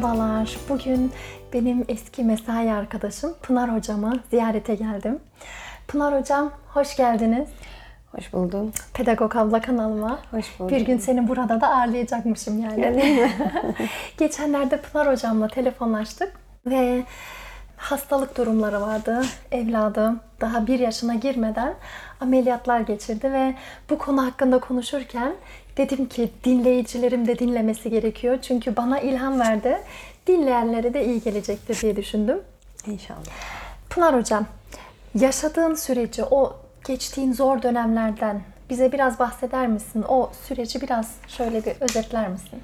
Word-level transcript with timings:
Merhabalar. 0.00 0.56
Bugün 0.68 1.12
benim 1.52 1.84
eski 1.88 2.24
mesai 2.24 2.72
arkadaşım 2.72 3.34
Pınar 3.42 3.74
hocamı 3.74 4.20
ziyarete 4.30 4.74
geldim. 4.74 5.18
Pınar 5.88 6.20
hocam 6.20 6.50
hoş 6.68 6.96
geldiniz. 6.96 7.48
Hoş 8.12 8.32
buldum. 8.32 8.72
Pedagog 8.94 9.36
abla 9.36 9.60
kanalıma. 9.60 10.18
Hoş 10.30 10.60
buldum. 10.60 10.76
Bir 10.76 10.80
gün 10.80 10.98
seni 10.98 11.28
burada 11.28 11.60
da 11.60 11.68
ağırlayacakmışım 11.68 12.62
yani. 12.62 12.90
Mi? 12.90 13.30
Geçenlerde 14.18 14.80
Pınar 14.80 15.12
hocamla 15.12 15.48
telefonlaştık 15.48 16.32
ve 16.66 17.04
hastalık 17.76 18.36
durumları 18.36 18.80
vardı. 18.80 19.22
Evladım 19.52 20.20
daha 20.40 20.66
bir 20.66 20.78
yaşına 20.78 21.14
girmeden 21.14 21.74
ameliyatlar 22.20 22.80
geçirdi 22.80 23.32
ve 23.32 23.54
bu 23.90 23.98
konu 23.98 24.26
hakkında 24.26 24.58
konuşurken 24.60 25.32
dedim 25.76 26.08
ki 26.08 26.30
dinleyicilerim 26.44 27.26
de 27.26 27.38
dinlemesi 27.38 27.90
gerekiyor. 27.90 28.38
Çünkü 28.42 28.76
bana 28.76 29.00
ilham 29.00 29.40
verdi. 29.40 29.78
Dinleyenlere 30.26 30.94
de 30.94 31.04
iyi 31.04 31.20
gelecektir 31.20 31.80
diye 31.82 31.96
düşündüm. 31.96 32.40
İnşallah. 32.86 33.24
Pınar 33.90 34.16
hocam, 34.16 34.46
yaşadığın 35.14 35.74
süreci, 35.74 36.24
o 36.24 36.56
geçtiğin 36.86 37.32
zor 37.32 37.62
dönemlerden 37.62 38.40
bize 38.70 38.92
biraz 38.92 39.18
bahseder 39.18 39.66
misin? 39.66 40.04
O 40.08 40.30
süreci 40.48 40.80
biraz 40.80 41.14
şöyle 41.28 41.64
bir 41.64 41.72
özetler 41.80 42.28
misin? 42.28 42.60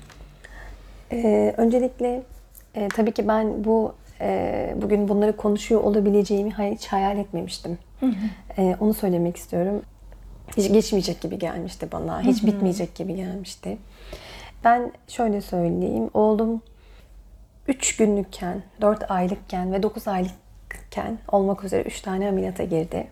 Ee, 1.13 1.55
öncelikle 1.57 2.23
e, 2.75 2.89
tabii 2.89 3.13
ki 3.13 3.29
ben 3.29 3.65
bu 3.65 3.95
e, 4.21 4.75
bugün 4.83 5.09
bunları 5.09 5.37
konuşuyor 5.37 5.81
olabileceğimi 5.81 6.53
hiç 6.53 6.87
hayal 6.87 7.19
etmemiştim. 7.19 7.79
E, 8.59 8.77
onu 8.81 8.95
söylemek 8.95 9.37
istiyorum. 9.37 9.83
Hiç 10.57 10.73
geçmeyecek 10.73 11.21
gibi 11.21 11.39
gelmişti 11.39 11.89
bana. 11.93 12.23
Hiç 12.23 12.47
bitmeyecek 12.47 12.95
gibi 12.95 13.17
gelmişti. 13.17 13.79
Ben 14.65 14.93
şöyle 15.09 15.41
söyleyeyim. 15.41 16.11
Oğlum 16.15 16.63
3 17.69 17.97
günlükken, 17.97 18.63
4 18.81 19.11
aylıkken 19.11 19.73
ve 19.73 19.83
9 19.83 20.09
aylıkken 20.09 21.19
olmak 21.29 21.65
üzere 21.65 21.83
3 21.83 22.01
tane 22.01 22.29
ameliyata 22.29 22.65
girdi. 22.65 23.07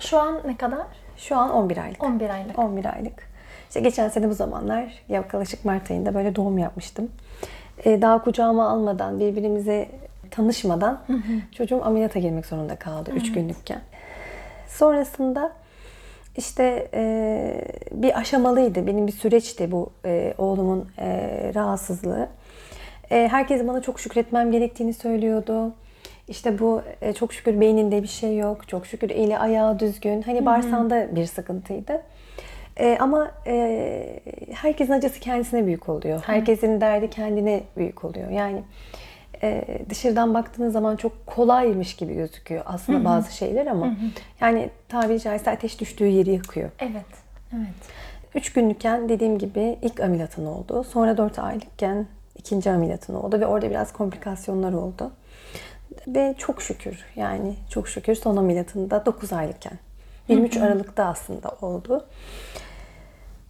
Şu 0.00 0.18
an 0.18 0.40
ne 0.46 0.56
kadar? 0.56 0.86
Şu 1.16 1.36
an 1.36 1.50
11 1.50 1.76
aylık. 1.76 2.04
11 2.04 2.30
aylık. 2.30 2.58
11 2.58 2.84
aylık. 2.94 3.28
İşte 3.68 3.80
geçen 3.80 4.08
sene 4.08 4.30
bu 4.30 4.34
zamanlar 4.34 4.92
yaklaşık 5.08 5.64
Mart 5.64 5.90
ayında 5.90 6.14
böyle 6.14 6.36
doğum 6.36 6.58
yapmıştım. 6.58 7.10
Ee, 7.84 8.02
daha 8.02 8.24
kucağıma 8.24 8.68
almadan, 8.68 9.20
birbirimize 9.20 9.88
tanışmadan 10.30 11.02
çocuğum 11.52 11.80
ameliyata 11.84 12.18
girmek 12.18 12.46
zorunda 12.46 12.76
kaldı 12.76 13.10
3 13.14 13.32
günlükken. 13.32 13.80
Sonrasında 14.68 15.52
işte 16.36 16.88
e, 16.94 17.60
bir 17.92 18.18
aşamalıydı. 18.18 18.86
Benim 18.86 19.06
bir 19.06 19.12
süreçti 19.12 19.70
bu 19.70 19.90
e, 20.04 20.34
oğlumun 20.38 20.88
e, 20.98 21.06
rahatsızlığı. 21.54 22.28
E, 23.10 23.28
herkes 23.28 23.66
bana 23.66 23.82
çok 23.82 24.00
şükretmem 24.00 24.52
gerektiğini 24.52 24.94
söylüyordu. 24.94 25.72
İşte 26.28 26.58
bu 26.58 26.82
e, 27.02 27.12
çok 27.12 27.32
şükür 27.32 27.60
beyninde 27.60 28.02
bir 28.02 28.08
şey 28.08 28.36
yok. 28.36 28.68
Çok 28.68 28.86
şükür 28.86 29.10
eli 29.10 29.38
ayağı 29.38 29.78
düzgün. 29.78 30.22
Hani 30.22 30.46
bağırsağında 30.46 31.16
bir 31.16 31.26
sıkıntıydı. 31.26 32.02
E, 32.80 32.96
ama 33.00 33.30
e, 33.46 34.20
herkesin 34.54 34.92
acısı 34.92 35.20
kendisine 35.20 35.66
büyük 35.66 35.88
oluyor. 35.88 36.22
Herkesin 36.26 36.80
derdi 36.80 37.10
kendine 37.10 37.60
büyük 37.76 38.04
oluyor. 38.04 38.30
Yani 38.30 38.62
e, 39.42 39.78
dışarıdan 39.90 40.34
baktığınız 40.34 40.72
zaman 40.72 40.96
çok 40.96 41.26
kolaymış 41.26 41.96
gibi 41.96 42.14
gözüküyor 42.14 42.62
aslında 42.66 43.04
bazı 43.04 43.36
şeyler 43.36 43.66
ama 43.66 43.96
yani 44.40 44.70
tabiri 44.88 45.20
caizse 45.20 45.50
ateş 45.50 45.80
düştüğü 45.80 46.06
yeri 46.06 46.30
yakıyor. 46.30 46.70
Evet. 46.78 47.06
Evet. 47.56 48.06
3 48.34 48.52
günlükken 48.52 49.08
dediğim 49.08 49.38
gibi 49.38 49.78
ilk 49.82 50.00
ameliyatın 50.00 50.46
oldu. 50.46 50.84
Sonra 50.84 51.16
4 51.16 51.38
aylıkken 51.38 52.06
ikinci 52.34 52.70
ameliyatın 52.70 53.14
oldu 53.14 53.40
ve 53.40 53.46
orada 53.46 53.70
biraz 53.70 53.92
komplikasyonlar 53.92 54.72
oldu. 54.72 55.12
Ve 56.06 56.34
çok 56.38 56.62
şükür 56.62 57.04
yani 57.16 57.54
çok 57.70 57.88
şükür 57.88 58.14
son 58.14 58.36
ameliyatında 58.36 59.06
9 59.06 59.32
aylıkken 59.32 59.78
23 60.28 60.56
Aralık'ta 60.56 61.04
aslında 61.04 61.48
oldu. 61.62 62.06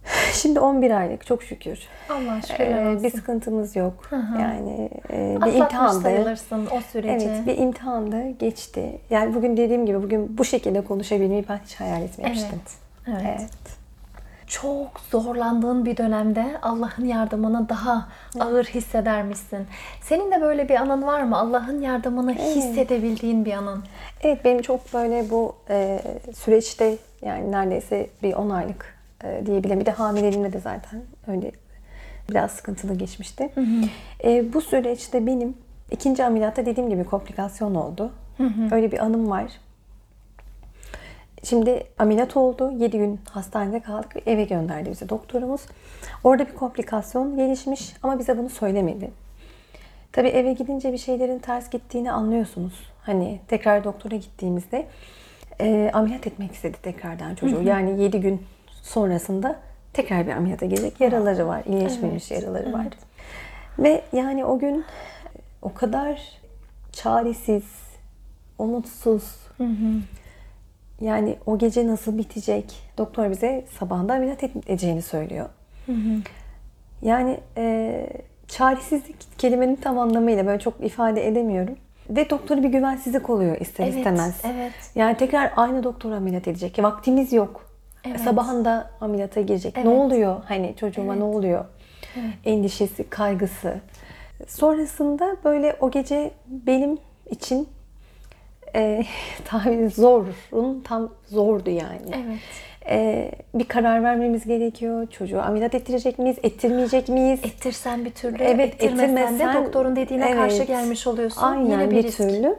Şimdi 0.33 0.59
11 0.59 0.91
aylık 0.91 1.25
çok 1.25 1.43
şükür. 1.43 1.79
Allah 2.09 2.41
şükürler 2.41 2.85
Ee, 2.85 2.89
olsun. 2.89 3.03
bir 3.03 3.09
sıkıntımız 3.11 3.75
yok. 3.75 4.09
Yani 4.39 4.89
e, 5.11 5.29
bir 5.31 5.35
Atlatmış 5.35 5.55
imtihandı. 5.59 6.01
sayılırsın 6.01 6.67
o 6.71 6.81
süreci. 6.91 7.25
Evet, 7.25 7.47
bir 7.47 7.57
imtihandı, 7.57 8.29
geçti. 8.29 8.99
Yani 9.09 9.35
bugün 9.35 9.57
dediğim 9.57 9.85
gibi 9.85 10.03
bugün 10.03 10.37
bu 10.37 10.45
şekilde 10.45 10.81
konuşabilmeyi 10.81 11.45
ben 11.49 11.59
hiç 11.65 11.75
hayal 11.75 12.01
etmemiştim. 12.01 12.59
Evet. 13.07 13.21
Evet. 13.21 13.37
Evet. 13.39 13.49
Çok 14.47 14.99
zorlandığın 15.11 15.85
bir 15.85 15.97
dönemde 15.97 16.45
Allah'ın 16.61 17.05
yardımını 17.05 17.69
daha 17.69 18.07
ağır 18.39 18.63
hissedermişsin. 18.65 19.67
Senin 20.01 20.31
de 20.31 20.41
böyle 20.41 20.69
bir 20.69 20.75
anın 20.75 21.01
var 21.03 21.23
mı? 21.23 21.37
Allah'ın 21.37 21.81
yardımını 21.81 22.33
hissedebildiğin 22.33 23.45
bir 23.45 23.53
anın. 23.53 23.83
Evet 24.23 24.45
benim 24.45 24.61
çok 24.61 24.93
böyle 24.93 25.29
bu 25.29 25.55
e, 25.69 25.99
süreçte 26.35 26.95
yani 27.21 27.51
neredeyse 27.51 28.07
bir 28.23 28.33
10 28.33 28.49
aylık 28.49 28.96
e, 29.23 29.45
diyebilirim. 29.45 29.79
Bir 29.79 29.85
de 29.85 29.91
hamileliğimde 29.91 30.53
de 30.53 30.59
zaten 30.59 31.01
öyle 31.27 31.51
biraz 32.29 32.51
sıkıntılı 32.51 32.95
geçmişti. 32.95 33.49
E, 34.23 34.53
bu 34.53 34.61
süreçte 34.61 35.25
benim 35.27 35.55
ikinci 35.91 36.23
ameliyatta 36.23 36.65
dediğim 36.65 36.89
gibi 36.89 37.03
komplikasyon 37.03 37.75
oldu. 37.75 38.11
Öyle 38.71 38.91
bir 38.91 38.99
anım 38.99 39.29
var. 39.29 39.51
Şimdi 41.43 41.83
ameliyat 41.99 42.37
oldu. 42.37 42.71
7 42.77 42.97
gün 42.97 43.19
hastanede 43.31 43.79
kaldık 43.79 44.15
ve 44.15 44.21
eve 44.25 44.43
gönderdi 44.43 44.89
bizi 44.91 45.09
doktorumuz. 45.09 45.61
Orada 46.23 46.47
bir 46.47 46.53
komplikasyon 46.55 47.35
gelişmiş 47.35 47.93
ama 48.03 48.19
bize 48.19 48.37
bunu 48.37 48.49
söylemedi. 48.49 49.11
Tabii 50.11 50.27
eve 50.27 50.53
gidince 50.53 50.93
bir 50.93 50.97
şeylerin 50.97 51.39
ters 51.39 51.69
gittiğini 51.69 52.11
anlıyorsunuz. 52.11 52.73
Hani 53.01 53.39
tekrar 53.47 53.83
doktora 53.83 54.15
gittiğimizde 54.15 54.87
e, 55.61 55.91
ameliyat 55.93 56.27
etmek 56.27 56.51
istedi 56.51 56.77
tekrardan 56.83 57.35
çocuğu. 57.35 57.55
Yani 57.69 58.03
7 58.03 58.21
gün 58.21 58.41
sonrasında 58.87 59.59
tekrar 59.93 60.27
bir 60.27 60.31
ameliyata 60.31 60.65
girecek. 60.65 61.01
Yaraları 61.01 61.47
var, 61.47 61.63
iyileşmemiş 61.65 62.31
yaraları 62.31 62.73
var. 62.73 62.87
Ve 63.79 64.01
yani 64.13 64.45
o 64.45 64.59
gün 64.59 64.85
o 65.61 65.73
kadar 65.73 66.21
çaresiz, 66.91 67.63
umutsuz. 68.57 69.23
Yani 71.01 71.37
o 71.45 71.57
gece 71.57 71.87
nasıl 71.87 72.17
bitecek? 72.17 72.75
Doktor 72.97 73.29
bize 73.29 73.65
sabahında 73.79 74.13
ameliyat 74.13 74.43
edeceğini 74.43 75.01
söylüyor. 75.01 75.49
Yani 77.01 77.39
e, 77.57 78.07
çaresizlik 78.47 79.15
kelimenin 79.39 79.75
tam 79.75 79.99
anlamıyla 79.99 80.45
böyle 80.47 80.59
çok 80.59 80.73
ifade 80.85 81.27
edemiyorum. 81.27 81.75
Ve 82.09 82.29
doktora 82.29 82.63
bir 82.63 82.69
güvensizlik 82.69 83.29
oluyor 83.29 83.57
ister 83.61 83.83
Evet, 83.85 83.97
istemez. 83.97 84.41
evet. 84.43 84.73
Yani 84.95 85.17
tekrar 85.17 85.53
aynı 85.55 85.83
doktor 85.83 86.11
ameliyat 86.11 86.47
edecek. 86.47 86.83
Vaktimiz 86.83 87.33
yok. 87.33 87.66
Evet. 88.05 88.19
Sabahında 88.21 88.89
ameliyata 89.01 89.41
girecek. 89.41 89.73
Evet. 89.77 89.85
Ne 89.85 89.91
oluyor? 89.93 90.35
Hani 90.47 90.75
çocuğuma 90.79 91.15
ne 91.15 91.23
oluyor? 91.23 91.65
Endişesi, 92.45 93.09
kaygısı. 93.09 93.75
Sonrasında 94.47 95.37
böyle 95.45 95.75
o 95.79 95.91
gece 95.91 96.31
benim 96.47 96.97
için 97.29 97.69
e, 98.75 99.03
tabii 99.45 99.89
zorun 99.89 100.81
tam 100.83 101.09
zordu 101.27 101.69
yani. 101.69 102.11
Evet. 102.15 102.39
E, 102.89 103.31
bir 103.53 103.65
karar 103.65 104.03
vermemiz 104.03 104.45
gerekiyor. 104.45 105.07
Çocuğu 105.07 105.41
ameliyat 105.41 105.75
ettirecek 105.75 106.19
miyiz, 106.19 106.37
ettirmeyecek 106.43 107.09
miyiz? 107.09 107.39
Ettirsen 107.43 108.05
bir 108.05 108.11
türlü, 108.11 108.43
Evet, 108.43 108.73
ettirmesen 108.73 109.39
de 109.39 109.53
doktorun 109.53 109.95
dediğine 109.95 110.35
karşı 110.35 110.57
Evet. 110.57 110.67
gelmiş 110.67 111.07
oluyorsun. 111.07 111.41
Aynen 111.41 111.65
Yine 111.65 111.91
bir, 111.91 111.95
bir, 111.95 112.03
risk. 112.03 112.17
türlü. 112.17 112.55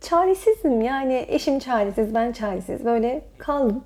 Çaresizim 0.00 0.80
yani 0.80 1.24
eşim 1.28 1.58
çaresiz, 1.58 2.14
ben 2.14 2.32
çaresiz. 2.32 2.84
Böyle 2.84 3.22
kaldım. 3.38 3.84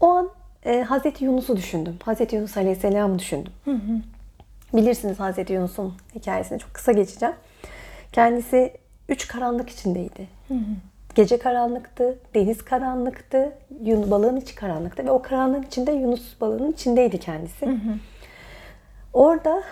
O 0.00 0.10
an 0.10 0.28
e, 0.66 0.82
Hazreti 0.82 1.24
Yunus'u 1.24 1.56
düşündüm. 1.56 1.96
Hazreti 2.04 2.36
Yunus 2.36 2.56
Aleyhisselam'ı 2.56 3.18
düşündüm. 3.18 3.52
Bilirsiniz 4.72 5.20
Hazreti 5.20 5.52
Yunus'un 5.52 5.94
hikayesini 6.14 6.58
çok 6.58 6.74
kısa 6.74 6.92
geçeceğim. 6.92 7.34
Kendisi 8.12 8.72
üç 9.08 9.28
karanlık 9.28 9.70
içindeydi. 9.70 10.28
Gece 11.14 11.38
karanlıktı, 11.38 12.18
deniz 12.34 12.64
karanlıktı, 12.64 13.52
Yunus 13.84 14.10
balığın 14.10 14.36
içi 14.36 14.54
karanlıktı 14.54 15.04
ve 15.04 15.10
o 15.10 15.22
karanlığın 15.22 15.62
içinde 15.62 15.92
Yunus 15.92 16.40
balığının 16.40 16.72
içindeydi 16.72 17.20
kendisi. 17.20 17.66
Orada 19.12 19.62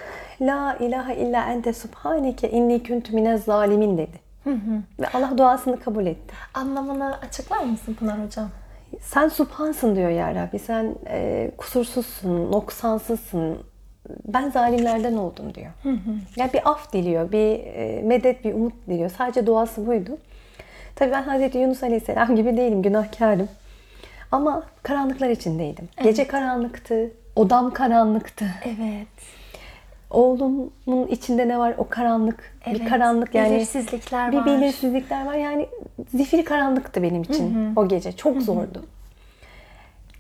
La 0.41 0.77
ilahe 0.81 1.17
illa 1.17 1.45
ente 1.53 1.73
subhaneke 1.73 2.51
inni 2.51 2.83
kuntu 2.83 3.15
minez 3.15 3.45
zalimin 3.45 3.99
dedi. 3.99 4.21
Ve 5.01 5.09
Allah 5.09 5.39
duasını 5.39 5.81
kabul 5.81 6.07
etti. 6.07 6.35
Anlamını 6.55 7.19
açıklar 7.19 7.65
mısın 7.65 7.95
Pınar 7.95 8.25
Hocam? 8.27 8.49
Sen 9.01 9.29
subhansın 9.29 9.97
diyor 9.97 10.11
ya 10.11 10.35
Rabbi. 10.35 10.59
Sen 10.59 10.95
e, 11.09 11.51
kusursuzsun, 11.57 12.53
noksansızsın. 12.53 13.59
Ben 14.25 14.51
zalimlerden 14.51 15.15
oldum 15.17 15.55
diyor. 15.55 15.71
Yani 16.37 16.53
bir 16.53 16.71
af 16.71 16.93
diliyor, 16.93 17.33
bir 17.33 17.67
e, 17.67 18.03
medet, 18.03 18.45
bir 18.45 18.55
umut 18.55 18.73
diliyor. 18.89 19.11
Sadece 19.11 19.47
duası 19.47 19.87
buydu. 19.87 20.19
Tabii 20.97 21.13
ben 21.13 21.23
Hazreti 21.23 21.59
Yunus 21.59 21.83
Aleyhisselam 21.83 22.37
gibi 22.37 22.57
değilim, 22.57 22.83
günahkarım. 22.83 23.49
Ama 24.33 24.63
karanlıklar 24.83 25.29
içindeydim. 25.29 25.89
Gece 26.03 26.27
karanlıktı, 26.27 27.11
odam 27.37 27.73
karanlıktı. 27.73 28.45
Evet. 28.65 29.42
Oğlumun 30.13 31.07
içinde 31.11 31.49
ne 31.49 31.59
var? 31.59 31.75
O 31.79 31.87
karanlık, 31.89 32.55
bir 32.67 32.87
karanlık 32.87 33.35
yani. 33.35 33.51
Belirsizlikler 33.51 34.33
bir 34.33 34.37
var. 34.37 34.47
belirsizlikler 34.47 35.27
var. 35.27 35.35
Yani 35.35 35.67
zifiri 36.15 36.45
karanlıktı 36.45 37.03
benim 37.03 37.23
için 37.23 37.73
o 37.77 37.89
gece. 37.89 38.13
Çok 38.13 38.43
zordu. 38.43 38.83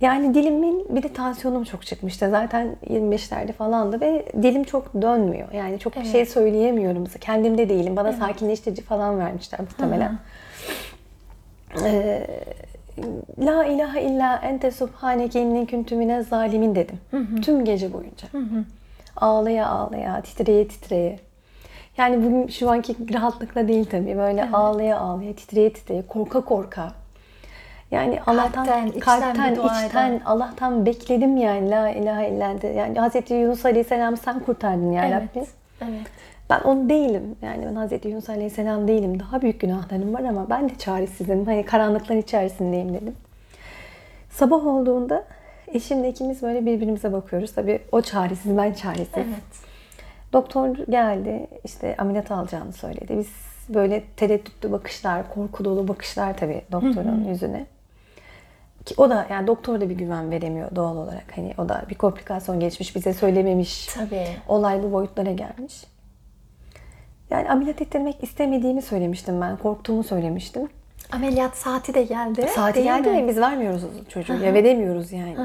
Yani 0.00 0.34
dilimin 0.34 0.96
bir 0.96 1.02
de 1.02 1.12
tansiyonum 1.12 1.64
çok 1.64 1.86
çıkmıştı. 1.86 2.30
Zaten 2.30 2.76
25'lerde 2.90 3.52
falandı 3.52 4.00
ve 4.00 4.26
dilim 4.42 4.64
çok 4.64 5.02
dönmüyor. 5.02 5.52
Yani 5.52 5.78
çok 5.78 5.96
bir 5.96 6.04
şey 6.04 6.26
söyleyemiyorum. 6.26 7.04
Kendimde 7.20 7.68
değilim. 7.68 7.96
Bana 7.96 8.12
sakinleştirici 8.12 8.82
falan 8.82 9.18
vermişler 9.18 9.60
muhtemelen. 9.60 10.18
Ee, 11.84 12.26
La 13.38 13.64
ilahe 13.64 14.02
illa 14.02 14.36
ente 14.36 14.70
subhaneke 14.70 15.40
inni 15.40 15.66
kuntu 15.66 16.24
zalimin 16.28 16.74
dedim. 16.74 16.96
Tüm 17.42 17.64
gece 17.64 17.92
boyunca. 17.92 18.28
Ağlaya 19.16 19.68
ağlaya, 19.68 20.20
titreye 20.20 20.68
titreye. 20.68 21.18
Yani 21.96 22.22
bu 22.22 22.52
şu 22.52 22.70
anki 22.70 22.96
rahatlıkla 23.14 23.68
değil 23.68 23.84
tabii. 23.90 24.16
Böyle 24.16 24.50
ağlaya 24.52 24.98
ağlaya, 24.98 25.32
titreye 25.32 25.72
titreye, 25.72 26.02
korka 26.06 26.40
korka. 26.40 26.92
Yani 27.90 28.20
Allah'tan, 28.26 28.66
Kalpten, 28.66 28.86
içten 28.86 29.00
kalpten, 29.00 29.52
içten, 29.54 30.10
eden. 30.10 30.20
Allah'tan 30.24 30.86
bekledim 30.86 31.36
yani 31.36 31.70
la 31.70 31.88
ilahe 31.88 32.28
illa 32.28 32.50
ente. 32.50 32.68
Yani 32.68 32.98
Hazreti 32.98 33.34
Yunus 33.34 33.66
Aleyhisselam 33.66 34.16
sen 34.16 34.40
kurtardın 34.40 34.92
ya 34.92 35.10
Rabbi. 35.10 35.28
Evet. 35.36 35.48
Evet. 35.82 36.06
Ben 36.50 36.60
onu 36.60 36.88
değilim. 36.88 37.36
Yani 37.42 37.66
ben 37.66 37.74
Hazreti 37.74 38.08
Yunus 38.08 38.28
Aleyhisselam 38.28 38.88
değilim. 38.88 39.20
Daha 39.20 39.42
büyük 39.42 39.60
günahlarım 39.60 40.14
var 40.14 40.24
ama 40.24 40.50
ben 40.50 40.68
de 40.68 40.74
çaresizim. 40.78 41.46
Hani 41.46 41.64
karanlıklar 41.64 42.16
içerisindeyim 42.16 42.94
dedim. 42.94 43.16
Sabah 44.30 44.66
olduğunda 44.66 45.24
eşimle 45.74 46.08
ikimiz 46.08 46.42
böyle 46.42 46.66
birbirimize 46.66 47.12
bakıyoruz. 47.12 47.52
Tabii 47.52 47.82
o 47.92 48.00
çaresiz, 48.00 48.56
ben 48.56 48.72
çaresiz. 48.72 49.14
Evet. 49.16 49.72
Doktor 50.32 50.76
geldi, 50.76 51.46
işte 51.64 51.96
ameliyat 51.98 52.30
alacağını 52.30 52.72
söyledi. 52.72 53.18
Biz 53.18 53.28
böyle 53.68 54.02
tereddütlü 54.16 54.72
bakışlar, 54.72 55.34
korku 55.34 55.64
dolu 55.64 55.88
bakışlar 55.88 56.36
tabii 56.36 56.62
doktorun 56.72 57.24
yüzüne. 57.24 57.66
Ki 58.84 58.94
o 58.96 59.10
da 59.10 59.26
yani 59.30 59.46
doktor 59.46 59.80
da 59.80 59.88
bir 59.88 59.94
güven 59.94 60.30
veremiyor 60.30 60.76
doğal 60.76 60.96
olarak. 60.96 61.36
Hani 61.36 61.54
o 61.58 61.68
da 61.68 61.84
bir 61.90 61.94
komplikasyon 61.94 62.60
geçmiş, 62.60 62.96
bize 62.96 63.14
söylememiş. 63.14 63.86
Tabii. 63.86 64.26
Olay 64.48 64.82
bu 64.82 64.92
boyutlara 64.92 65.32
gelmiş. 65.32 65.84
Yani 67.30 67.50
ameliyat 67.50 67.82
ettirmek 67.82 68.24
istemediğimi 68.24 68.82
söylemiştim 68.82 69.40
ben. 69.40 69.56
Korktuğumu 69.56 70.04
söylemiştim. 70.04 70.68
Ameliyat 71.12 71.56
saati 71.56 71.94
de 71.94 72.02
geldi. 72.02 72.46
Saati 72.54 72.74
değil 72.74 72.86
geldi 72.86 73.10
mi? 73.10 73.22
ve 73.22 73.28
biz 73.28 73.36
vermiyoruz 73.36 73.82
çocuğu. 74.08 74.34
Ya 74.34 74.54
veremiyoruz 74.54 75.12
yani. 75.12 75.36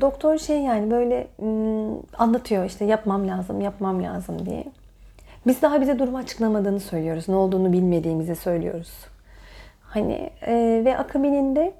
Doktor 0.00 0.38
şey 0.38 0.58
yani 0.58 0.90
böyle 0.90 1.26
anlatıyor 2.18 2.64
işte 2.64 2.84
yapmam 2.84 3.28
lazım, 3.28 3.60
yapmam 3.60 4.02
lazım 4.02 4.46
diye. 4.46 4.64
Biz 5.46 5.62
daha 5.62 5.80
bize 5.80 5.98
durumu 5.98 6.18
açıklamadığını 6.18 6.80
söylüyoruz. 6.80 7.28
Ne 7.28 7.34
olduğunu 7.34 7.72
bilmediğimizi 7.72 8.36
söylüyoruz. 8.36 8.92
Hani 9.82 10.30
e, 10.46 10.82
ve 10.84 10.98
akabininde 10.98 11.72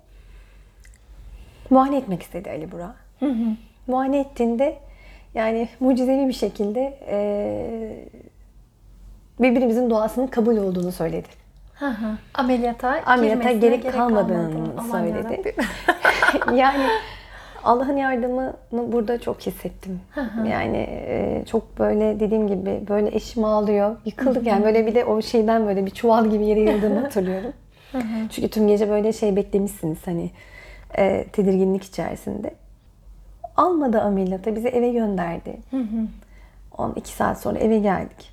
muayene 1.71 1.97
etmek 1.97 2.23
istedi 2.23 2.51
Ali 2.51 2.73
Burak. 2.73 3.05
Muayene 3.87 4.21
ettiğinde 4.21 4.79
yani 5.35 5.69
mucizevi 5.81 6.29
bir 6.29 6.33
şekilde 6.33 6.99
e, 7.09 8.07
birbirimizin 9.41 9.91
duasının 9.91 10.27
kabul 10.27 10.57
olduğunu 10.57 10.93
söyledi. 10.93 11.29
Hı 11.81 11.87
hı. 11.87 12.17
Ameliyata, 12.35 13.03
Ameliyata 13.07 13.53
girmesine 13.53 13.77
gerek 13.77 13.93
kalmadığını 13.93 14.83
söyledi. 14.91 15.55
yani 16.55 16.87
Allah'ın 17.65 17.97
yardımını 17.97 18.53
burada 18.73 19.21
çok 19.21 19.41
hissettim. 19.41 20.01
yani 20.51 20.77
e, 20.77 21.45
çok 21.51 21.79
böyle 21.79 22.21
dediğim 22.21 22.49
gibi 22.49 22.85
böyle 22.89 23.17
eşim 23.17 23.45
ağlıyor. 23.45 23.97
Yıkıldık 24.05 24.47
yani 24.47 24.65
böyle 24.65 24.87
bir 24.87 24.95
de 24.95 25.05
o 25.05 25.23
şeyden 25.23 25.67
böyle 25.67 25.87
bir 25.87 25.91
çuval 25.91 26.27
gibi 26.27 26.47
yere 26.47 26.61
yıldığımı 26.61 27.01
hatırlıyorum. 27.03 27.53
Çünkü 28.31 28.49
tüm 28.49 28.69
gece 28.69 28.91
böyle 28.91 29.13
şey 29.13 29.37
beklemişsiniz 29.37 29.99
hani 30.05 30.31
e, 30.99 31.25
tedirginlik 31.33 31.85
içerisinde. 31.85 32.55
Almadı 33.57 34.01
ameliyata 34.01 34.57
bizi 34.57 34.69
eve 34.69 34.93
gönderdi. 34.93 35.57
12 36.79 37.13
saat 37.13 37.41
sonra 37.41 37.59
eve 37.59 37.79
geldik. 37.79 38.33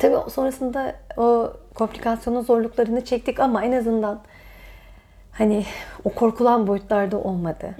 Tabii 0.00 0.30
sonrasında 0.30 0.94
o 1.16 1.52
komplikasyonun 1.74 2.40
zorluklarını 2.40 3.04
çektik 3.04 3.40
ama 3.40 3.64
en 3.64 3.72
azından 3.72 4.20
hani 5.32 5.64
o 6.04 6.10
korkulan 6.10 6.66
boyutlarda 6.66 7.18
olmadı. 7.18 7.74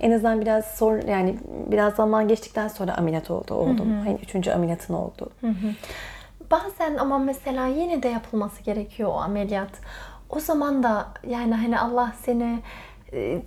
En 0.00 0.10
azından 0.10 0.40
biraz 0.40 0.64
sor 0.64 1.02
yani 1.08 1.38
biraz 1.70 1.94
zaman 1.94 2.28
geçtikten 2.28 2.68
sonra 2.68 2.94
ameliyat 2.98 3.30
oldu 3.30 3.54
oğlum. 3.54 4.00
Hani 4.04 4.18
üçüncü 4.22 4.50
ameliyatın 4.50 4.94
oldu. 4.94 5.30
Bazen 6.50 6.96
ama 6.96 7.18
mesela 7.18 7.66
yine 7.66 8.02
de 8.02 8.08
yapılması 8.08 8.62
gerekiyor 8.62 9.08
o 9.08 9.16
ameliyat. 9.16 9.70
O 10.30 10.40
zaman 10.40 10.82
da 10.82 11.06
yani 11.28 11.54
hani 11.54 11.78
Allah 11.78 12.12
seni 12.22 12.58
e, 13.12 13.42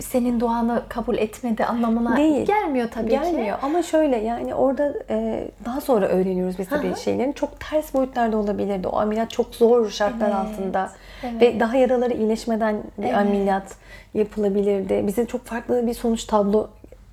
senin 0.00 0.40
duanı 0.40 0.82
kabul 0.88 1.18
etmedi 1.18 1.64
anlamına 1.64 2.16
Değil. 2.16 2.46
gelmiyor 2.46 2.88
tabii 2.90 3.08
ki. 3.08 3.10
Gelmiyor 3.10 3.58
ama 3.62 3.82
şöyle 3.82 4.16
yani 4.16 4.54
orada 4.54 4.94
e, 5.10 5.48
daha 5.64 5.80
sonra 5.80 6.06
öğreniyoruz 6.08 6.58
biz 6.58 6.68
tabii 6.68 6.96
şeylerin. 6.96 7.32
Çok 7.32 7.60
ters 7.60 7.94
boyutlarda 7.94 8.36
olabilirdi. 8.36 8.88
O 8.88 8.98
ameliyat 8.98 9.30
çok 9.30 9.54
zor 9.54 9.90
şartlar 9.90 10.26
Evet, 10.26 10.34
altında. 10.36 10.92
evet. 11.24 11.42
Ve 11.42 11.60
daha 11.60 11.76
yaraları 11.76 12.14
iyileşmeden 12.14 12.76
bir 12.98 13.04
Evet. 13.04 13.14
ameliyat 13.16 13.74
yapılabilirdi. 14.14 15.04
Bize 15.06 15.26
çok 15.26 15.44
farklı 15.44 15.86
bir 15.86 15.94
sonuç 15.94 16.24
tablo 16.24 16.68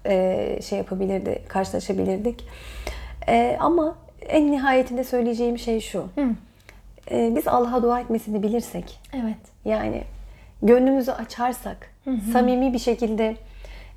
e, 0.06 0.60
şey 0.62 0.78
yapabilirdi, 0.78 1.42
karşılaşabilirdik. 1.48 2.48
E, 3.28 3.58
ama 3.60 3.96
en 4.28 4.52
nihayetinde 4.52 5.04
söyleyeceğim 5.04 5.58
şey 5.58 5.80
şu. 5.82 6.06
E, 7.12 7.36
biz 7.36 7.48
Allah'a 7.48 7.84
dua 7.84 8.00
etmesini 8.00 8.44
bilirsek, 8.44 9.00
Evet. 9.14 9.38
yani 9.66 10.02
gönlümüzü 10.64 11.12
açarsak, 11.12 11.95
samimi 12.34 12.74
bir 12.74 12.80
şekilde 12.80 13.36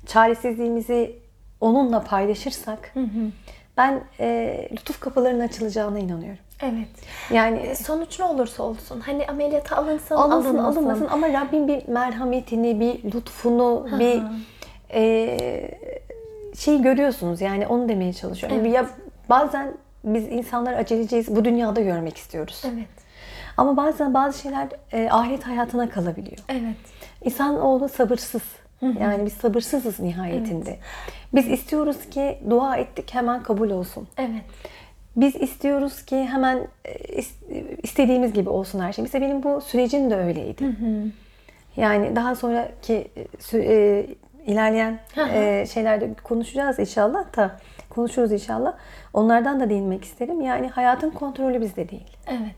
çaresizliğimizi 0.05 1.15
onunla 1.61 2.03
paylaşırsak, 2.03 2.93
ben 3.77 4.01
e, 4.19 4.69
lütuf 4.71 4.99
kapılarının 4.99 5.39
açılacağına 5.47 5.99
inanıyorum. 5.99 6.39
Evet. 6.61 6.87
Yani 7.33 7.57
E, 7.59 7.75
Sonuç 7.75 8.19
ne 8.19 8.25
olursa 8.25 8.63
olsun. 8.63 8.99
Hani 8.99 9.27
ameliyata 9.27 9.75
alınsın, 9.77 10.15
alınsın 10.15 10.49
alınmasın. 10.49 10.77
alınmasın 10.79 11.07
ama 11.11 11.33
Rabbim 11.33 11.67
bir 11.67 11.87
merhametini, 11.87 12.79
bir 12.79 13.13
lütfunu, 13.13 13.87
bir 13.99 14.21
e, 14.93 15.37
şey 16.57 16.81
görüyorsunuz. 16.81 17.41
Yani 17.41 17.67
onu 17.67 17.89
demeye 17.89 18.13
çalışıyorum. 18.13 18.57
Evet. 18.61 18.73
Ya 18.73 18.85
bazen 19.29 19.73
biz 20.03 20.27
insanlar 20.27 20.73
aceleciyiz. 20.73 21.35
Bu 21.35 21.45
dünyada 21.45 21.81
görmek 21.81 22.17
istiyoruz. 22.17 22.61
Evet. 22.73 22.87
Ama 23.57 23.77
bazen 23.77 24.13
bazı 24.13 24.39
şeyler 24.39 24.67
e, 24.93 25.09
ahiret 25.11 25.43
hayatına 25.47 25.89
kalabiliyor. 25.89 26.37
Evet. 26.49 26.75
İnsanoğlu 27.23 27.89
sabırsız. 27.89 28.41
Yani 28.99 29.25
biz 29.25 29.33
sabırsızız 29.33 29.99
nihayetinde. 29.99 30.77
Biz 31.33 31.47
istiyoruz 31.47 32.09
ki 32.09 32.37
dua 32.49 32.75
ettik 32.77 33.13
hemen 33.13 33.43
kabul 33.43 33.69
olsun. 33.69 34.07
Evet. 34.17 34.43
Biz 35.15 35.35
istiyoruz 35.35 36.05
ki 36.05 36.25
hemen 36.25 36.67
e, 36.85 36.91
is- 36.93 37.77
istediğimiz 37.83 38.33
gibi 38.33 38.49
olsun 38.49 38.79
her 38.79 38.93
şey. 38.93 39.03
Mesela 39.03 39.25
benim 39.25 39.43
bu 39.43 39.61
sürecim 39.61 40.09
de 40.11 40.15
öyleydi. 40.15 40.63
Yani 41.77 42.15
daha 42.15 42.35
sonraki 42.35 43.07
e, 43.53 43.57
e, 43.57 44.05
ilerleyen 44.45 44.99
e, 45.33 45.65
şeylerde 45.73 46.13
konuşacağız 46.23 46.79
inşallah 46.79 47.37
da 47.37 47.51
konuşuruz 47.89 48.31
inşallah. 48.31 48.73
Onlardan 49.13 49.59
da 49.59 49.69
değinmek 49.69 50.03
isterim. 50.03 50.41
Yani 50.41 50.67
hayatın 50.67 51.09
kontrolü 51.09 51.61
bizde 51.61 51.89
değil. 51.89 52.07
Evet. 52.27 52.55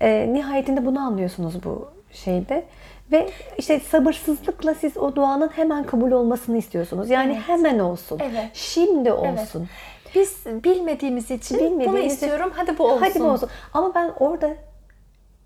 E, 0.00 0.32
nihayetinde 0.32 0.86
bunu 0.86 1.00
anlıyorsunuz 1.00 1.64
bu 1.64 1.88
şeyde. 2.12 2.64
Ve 3.12 3.30
işte 3.58 3.80
sabırsızlıkla 3.80 4.74
siz 4.74 4.96
o 4.96 5.16
duanın 5.16 5.48
hemen 5.48 5.84
kabul 5.84 6.10
olmasını 6.10 6.56
istiyorsunuz. 6.58 7.10
Yani 7.10 7.32
Evet. 7.32 7.42
hemen 7.48 7.78
olsun. 7.78 8.18
Evet. 8.22 8.50
Şimdi 8.54 9.12
olsun. 9.12 9.68
Biz 10.14 10.44
bilmediğimiz 10.46 11.30
için 11.30 11.58
bunu 11.58 11.66
Bilmediğimiz- 11.80 12.06
istiyorum. 12.12 12.52
Hadi 12.56 12.78
bu 12.78 12.84
olsun. 12.86 13.00
Hadi 13.06 13.20
bu 13.20 13.24
olsun. 13.24 13.48
Ama 13.74 13.94
ben 13.94 14.10
orada 14.20 14.50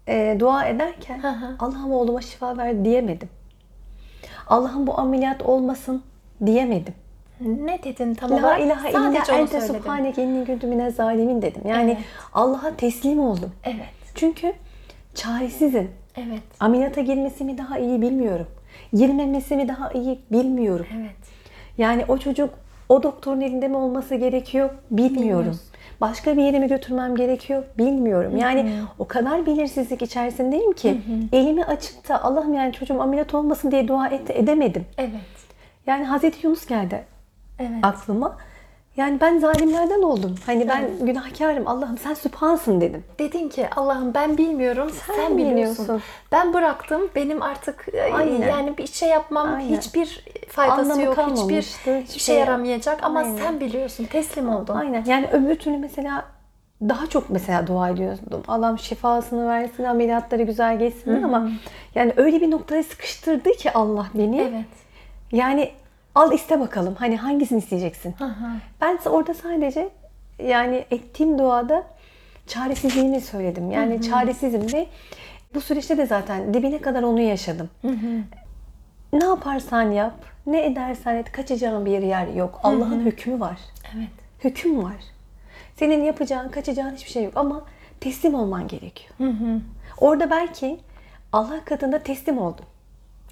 e, 0.09 0.37
dua 0.41 0.65
ederken 0.67 1.23
Hı 1.23 1.29
hı. 1.29 1.57
Allah'ım 1.59 1.93
oğluma 1.93 2.21
şifa 2.21 2.57
ver 2.59 2.85
diyemedim. 2.85 3.29
Allah'ım 4.47 4.87
bu 4.87 4.99
ameliyat 5.01 5.43
olmasın 5.43 6.03
diyemedim. 6.47 6.95
Ne 7.41 7.83
dedin 7.83 8.15
tam 8.15 8.31
La 8.31 8.35
olarak? 8.37 8.61
ilahe 8.61 8.91
illa 8.91 9.25
ente 9.39 9.61
subhaneke 9.61 10.25
inni 10.25 10.59
mine 10.63 10.91
zalimin 10.91 11.43
dedim. 11.43 11.63
Yani 11.69 11.91
Evet. 11.91 12.05
Allah'a 12.33 12.77
teslim 12.77 13.21
oldum. 13.21 13.53
Evet. 13.65 13.89
Çünkü 14.15 14.53
çaresizim. 15.15 15.91
Evet. 16.27 16.43
Ameliyata 16.61 17.01
girmesi 17.01 17.45
mi 17.45 17.59
daha 17.59 17.79
iyi 17.79 18.03
bilmiyorum. 18.03 18.47
Girmemesi 18.93 19.57
mi 19.57 19.69
daha 19.69 19.91
iyi 19.93 20.19
bilmiyorum. 20.33 20.87
Evet. 21.01 21.17
Yani 21.79 22.05
o 22.09 22.19
çocuk 22.19 22.51
o 22.89 23.03
doktorun 23.03 23.41
elinde 23.41 23.69
mi 23.69 23.77
olması 23.77 24.15
gerekiyor 24.15 24.71
bilmiyorum. 24.91 25.21
Bilmiyoruz. 25.21 25.61
Başka 26.01 26.37
bir 26.37 26.43
yere 26.43 26.59
mi 26.59 26.69
götürmem 26.69 27.17
gerekiyor 27.17 27.63
bilmiyorum. 27.79 28.37
Yani 28.37 28.73
o 28.99 29.09
kadar 29.09 29.47
belirsizlik 29.47 30.03
içerisindeyim 30.03 30.73
ki 30.73 31.01
elimi 31.33 31.65
açıp 31.65 32.09
da 32.09 32.25
Allah'ım 32.25 32.55
yani 32.55 32.73
çocuğum 32.73 33.03
ameliyat 33.03 33.35
olmasın 33.35 33.71
diye 33.71 33.89
dua 33.89 34.09
et, 34.09 34.31
edemedim. 34.31 34.85
Evet. 34.99 35.11
Yani 35.87 36.05
Hazreti 36.05 36.47
Yunus 36.47 36.67
geldi 36.67 37.05
Evet. 37.59 37.71
aklıma. 37.83 38.37
Yani 38.99 39.21
ben 39.21 39.39
zalimlerden 39.39 40.03
oldum. 40.03 40.35
Hani 40.47 40.69
ben 40.69 40.91
günahkarım. 41.01 41.69
Allah'ım 41.69 41.99
sen 41.99 42.15
sübhansın 42.15 42.81
dedim. 42.81 43.05
Dedin 43.19 43.49
ki 43.49 43.69
Allah'ım 43.77 44.15
ben 44.15 44.39
bilmiyorum 44.39 44.91
sen, 45.07 45.15
Sen 45.15 45.39
biliyorsun. 45.39 45.85
biliyorsun. 45.85 46.03
Ben 46.33 46.55
bıraktım. 46.55 47.01
Benim 47.15 47.43
artık 47.43 47.87
e, 47.93 48.03
Aynen. 48.03 48.49
yani 48.49 48.79
bir 48.79 48.87
şey 48.87 49.09
yapmam 49.09 49.55
Aynen. 49.55 49.77
hiçbir 49.77 50.25
faydası 50.49 50.81
Anlamı 50.81 51.03
yok. 51.03 51.19
Hiçbir 51.19 52.07
işe 52.09 52.19
şey- 52.19 52.39
yaramayacak 52.39 52.99
ama 53.03 53.19
Aynen. 53.21 53.37
sen 53.37 53.61
biliyorsun. 53.61 54.05
Teslim 54.05 54.49
oldun. 54.49 54.75
Aynen. 54.75 55.05
Yani 55.05 55.27
öbür 55.33 55.55
türlü 55.55 55.79
mesela 55.79 56.25
daha 56.83 57.07
çok 57.07 57.31
mesela 57.31 57.67
dua 57.67 57.89
ediyordum. 57.89 58.43
Allah'ım 58.49 58.79
şifasını 58.79 59.49
versin, 59.49 59.85
ameliyatları 59.85 60.43
güzel 60.43 60.79
geçsin 60.79 61.23
ama 61.23 61.49
yani 61.95 62.13
öyle 62.17 62.41
bir 62.41 62.51
noktaya 62.51 62.83
sıkıştırdı 62.83 63.51
ki 63.51 63.73
Allah 63.73 64.07
beni. 64.15 64.41
Evet. 64.41 64.67
Yani 65.33 65.71
al 66.15 66.33
iste 66.33 66.61
bakalım. 66.61 66.95
Hani 66.95 67.17
hangisini 67.17 67.59
isteyeceksin? 67.59 68.15
Hı 68.19 68.25
hı. 68.25 68.49
Ben 68.81 68.99
orada 69.07 69.35
sadece 69.35 69.89
yani 70.43 70.85
ettiğim 70.91 71.39
duada 71.39 71.85
çaresizliğimi 72.47 73.21
söyledim. 73.21 73.71
Yani 73.71 74.03
çaresizim 74.03 74.73
ve 74.73 74.87
bu 75.55 75.61
süreçte 75.61 75.99
de 75.99 76.07
zaten 76.07 76.55
dibine 76.55 76.81
kadar 76.81 77.03
onu 77.03 77.21
yaşadım. 77.21 77.71
Ne 79.13 79.25
yaparsan 79.25 79.91
yap, 79.91 80.15
ne 80.47 80.67
edersen 80.67 81.15
et, 81.15 81.33
kaçacağın 81.33 81.87
bir 81.87 82.03
yer 82.03 82.27
yok. 82.27 82.61
Allah'ın 82.63 83.01
hükmü 83.01 83.41
var. 83.41 83.59
Evet. 83.97 84.09
Hüküm 84.45 84.85
var. 84.85 84.97
Senin 85.77 86.05
yapacağın, 86.05 86.49
kaçacağın 86.49 86.95
hiçbir 86.95 87.11
şey 87.11 87.25
yok 87.25 87.33
ama 87.37 87.65
teslim 88.01 88.35
olman 88.35 88.69
gerekiyor. 88.69 89.15
Orada 90.01 90.31
belki 90.31 90.81
Allah 91.33 91.65
katında 91.65 91.99
teslim 91.99 92.39
oldum. 92.39 92.65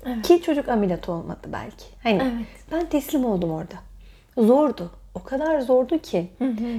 Evet. 0.07 0.23
Ki 0.27 0.43
çocuk 0.43 0.69
ameliyat 0.69 1.09
olmadı 1.09 1.39
belki. 1.53 1.85
Hani 2.03 2.23
Evet. 2.23 2.47
ben 2.73 2.87
teslim 2.89 3.25
oldum 3.25 3.51
orada. 3.51 3.75
Zordu. 4.39 4.91
O 5.15 5.23
kadar 5.23 5.61
zordu 5.61 5.99
ki. 5.99 6.31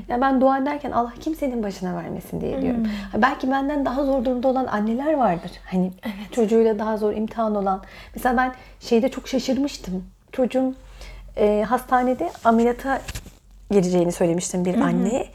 Ya 0.10 0.22
ben 0.22 0.42
dua 0.42 0.58
ederken 0.58 0.92
Allah 0.92 1.14
kimsenin 1.20 1.64
başına 1.64 1.96
vermesin 1.96 2.42
diye 2.42 2.62
diyorum. 2.62 2.84
Ha, 3.12 3.22
Belki 3.22 3.52
benden 3.52 3.86
daha 3.86 4.06
zor 4.06 4.26
durumda 4.26 4.48
olan 4.48 4.66
anneler 4.68 5.14
vardır. 5.14 5.52
Hani 5.72 5.92
çocuğuyla 6.32 6.80
daha 6.80 6.98
zor 6.98 7.14
imtihan 7.14 7.56
olan. 7.56 7.82
Mesela 8.16 8.38
ben 8.38 8.54
şeyde 8.80 9.10
çok 9.10 9.28
şaşırmıştım. 9.28 10.04
Çocuğum 10.32 10.74
e, 11.38 11.66
hastanede 11.70 12.32
ameliyata 12.44 13.02
gireceğini 13.72 14.12
söylemiştim 14.12 14.66
bir 14.66 14.76
anneye. 14.76 15.28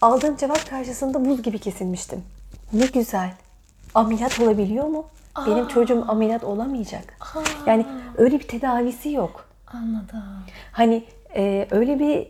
Aldığım 0.00 0.36
cevap 0.36 0.70
karşısında 0.70 1.24
buz 1.24 1.42
gibi 1.42 1.58
kesilmiştim. 1.58 2.22
Ne 2.72 2.86
güzel. 2.86 3.30
Ameliyat 3.94 4.40
olabiliyor 4.40 4.86
mu? 4.86 5.04
Benim 5.46 5.68
çocuğum 5.68 6.04
ameliyat 6.08 6.44
olamayacak. 6.44 7.18
Yani 7.66 7.86
öyle 8.18 8.38
bir 8.38 8.48
tedavisi 8.48 9.10
yok. 9.12 9.44
Anladım. 9.74 10.22
Hani 10.72 11.04
e, 11.36 11.66
öyle 11.70 11.98
bir 11.98 12.26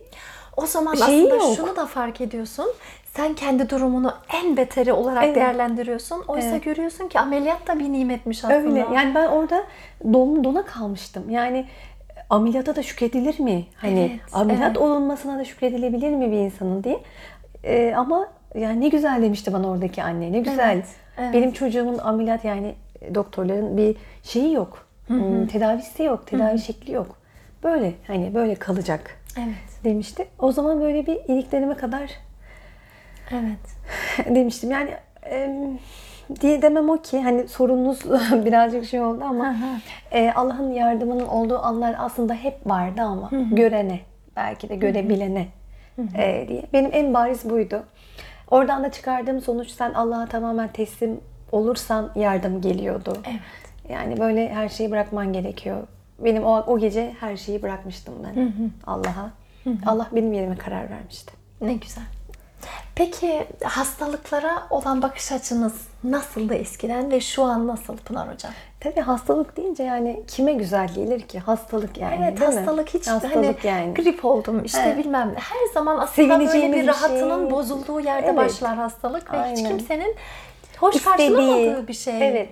O 0.57 0.65
zaman 0.65 0.95
Şeyi 0.95 1.23
aslında 1.27 1.35
yok. 1.43 1.55
şunu 1.57 1.75
da 1.75 1.85
fark 1.85 2.21
ediyorsun. 2.21 2.65
Sen 3.15 3.33
kendi 3.33 3.69
durumunu 3.69 4.13
en 4.33 4.57
beteri 4.57 4.93
olarak 4.93 5.23
Evet. 5.23 5.35
değerlendiriyorsun. 5.35 6.23
Oysa 6.27 6.47
Evet. 6.47 6.63
görüyorsun 6.63 7.07
ki 7.07 7.19
ameliyat 7.19 7.67
da 7.67 7.79
bir 7.79 7.93
nimetmiş 7.93 8.43
aslında. 8.43 8.57
öyle. 8.57 8.79
Yani 8.95 9.15
ben 9.15 9.27
orada 9.27 9.63
don, 10.13 10.43
dona 10.43 10.65
kalmıştım. 10.65 11.29
Yani 11.29 11.65
ameliyata 12.29 12.75
da 12.75 12.83
şükredilir 12.83 13.39
mi? 13.39 13.65
Hani 13.77 13.99
Evet, 13.99 14.33
ameliyat 14.33 14.67
evet. 14.67 14.77
olunmasına 14.77 15.39
da 15.39 15.45
şükredilebilir 15.45 16.09
mi 16.09 16.31
bir 16.31 16.37
insanın 16.37 16.83
diye. 16.83 16.99
E, 17.63 17.93
ama 17.97 18.27
yani 18.55 18.81
ne 18.81 18.87
güzel 18.87 19.21
demişti 19.21 19.53
bana 19.53 19.67
oradaki 19.69 20.03
anne. 20.03 20.31
Ne 20.31 20.39
güzel. 20.39 20.73
Evet, 20.75 20.85
evet. 21.17 21.33
Benim 21.33 21.51
çocuğumun 21.51 21.97
ameliyat 21.97 22.45
yani 22.45 22.75
doktorların 23.15 23.77
bir 23.77 23.95
şeyi 24.23 24.53
yok. 24.53 24.87
Hmm, 25.07 25.47
Tedavisi 25.47 26.03
yok. 26.03 26.27
Tedavi 26.27 26.59
şekli 26.59 26.93
yok. 26.93 27.17
Böyle 27.63 27.93
hani 28.07 28.33
böyle 28.33 28.55
kalacak 28.55 29.17
Evet. 29.37 29.83
demişti. 29.83 30.27
O 30.39 30.51
zaman 30.51 30.81
böyle 30.81 31.05
bir 31.07 31.15
iliklerime 31.27 31.73
kadar 31.75 32.11
Evet. 33.31 33.75
demiştim. 34.35 34.71
Yani 34.71 34.89
em, 35.23 35.79
diye 36.41 36.61
demem 36.61 36.89
o 36.89 36.97
ki 37.01 37.21
hani 37.21 37.47
sorununuz 37.47 38.05
birazcık 38.45 38.85
şey 38.85 39.01
oldu 39.01 39.23
ama 39.23 39.55
e, 40.11 40.31
Allah'ın 40.35 40.71
yardımının 40.71 41.25
olduğu 41.27 41.59
anlar 41.59 41.95
aslında 41.99 42.33
hep 42.33 42.67
vardı 42.67 43.01
ama 43.01 43.29
görene 43.51 43.99
belki 44.35 44.69
de 44.69 44.75
görebilene 44.75 45.47
e, 46.17 46.45
diye. 46.47 46.63
Benim 46.73 46.89
en 46.93 47.13
bariz 47.13 47.49
buydu. 47.49 47.83
Oradan 48.53 48.83
da 48.83 48.91
çıkardığım 48.91 49.41
sonuç 49.41 49.69
sen 49.69 49.93
Allah'a 49.93 50.25
tamamen 50.25 50.67
teslim 50.67 51.21
olursan 51.51 52.11
yardım 52.15 52.61
geliyordu. 52.61 53.17
Evet. 53.27 53.39
Yani 53.89 54.19
böyle 54.19 54.53
her 54.53 54.69
şeyi 54.69 54.91
bırakman 54.91 55.33
gerekiyor. 55.33 55.87
Benim 56.19 56.43
o, 56.43 56.63
o 56.67 56.79
gece 56.79 57.13
her 57.19 57.37
şeyi 57.37 57.61
bırakmıştım 57.61 58.13
ben 58.23 58.51
Allah'a. 58.87 59.31
Allah 59.85 60.07
benim 60.11 60.33
yerime 60.33 60.57
karar 60.57 60.89
vermişti. 60.89 61.33
Ne 61.61 61.73
güzel. 61.73 62.03
Peki 62.95 63.47
hastalıklara 63.63 64.63
olan 64.69 65.01
bakış 65.01 65.31
açınız 65.31 65.73
nasıldı 66.03 66.53
eskiden 66.53 67.11
ve 67.11 67.21
şu 67.21 67.43
an 67.43 67.67
nasıl 67.67 67.97
Pınar 67.97 68.33
Hocam? 68.33 68.51
Tabii 68.79 68.99
hastalık 69.01 69.57
deyince 69.57 69.83
yani 69.83 70.23
kime 70.27 70.53
güzel 70.53 70.87
gelir 70.93 71.21
ki? 71.21 71.39
Hastalık 71.39 71.97
yani 71.97 72.15
Evet 72.23 72.39
değil 72.41 72.51
mi? 72.51 72.55
hastalık 72.57 72.89
hiç 72.89 73.07
hastalık 73.07 73.35
hani 73.35 73.55
yani. 73.63 73.93
grip 73.93 74.25
oldum 74.25 74.61
işte 74.65 74.81
Evet. 74.85 74.97
bilmem 74.97 75.27
ne. 75.29 75.39
Her 75.39 75.73
zaman 75.73 75.97
aslında 75.99 76.39
böyle 76.39 76.71
bir 76.71 76.77
bir 76.81 76.87
rahatının 76.87 77.41
şey. 77.41 77.51
bozulduğu 77.51 77.99
yerde 77.99 78.25
Evet. 78.27 78.37
başlar 78.37 78.75
hastalık 78.75 79.33
ve 79.33 79.37
hiç 79.37 79.57
Aynen. 79.59 79.69
kimsenin 79.77 80.15
hoş 80.79 80.95
İstediği. 80.95 81.29
karşılamadığı 81.35 81.87
bir 81.87 81.93
şey. 81.93 82.27
Evet. 82.29 82.49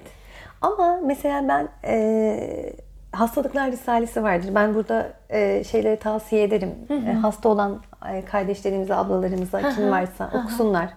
Ama 0.62 1.00
mesela 1.04 1.48
ben 1.48 1.70
e, 1.86 2.74
hastalıklar 3.12 3.72
risalesi 3.72 4.24
vardır. 4.24 4.50
Ben 4.56 4.76
burada 4.76 5.14
e, 5.30 5.64
şeyleri 5.64 6.00
tavsiye 6.00 6.44
ederim. 6.44 6.76
E, 6.90 7.14
hasta 7.14 7.50
olan 7.50 7.82
e, 8.14 8.26
kardeşlerimize, 8.26 8.96
ablalarımıza 8.96 9.70
kim 9.70 9.92
varsa 9.92 10.32
okusunlar. 10.34 10.90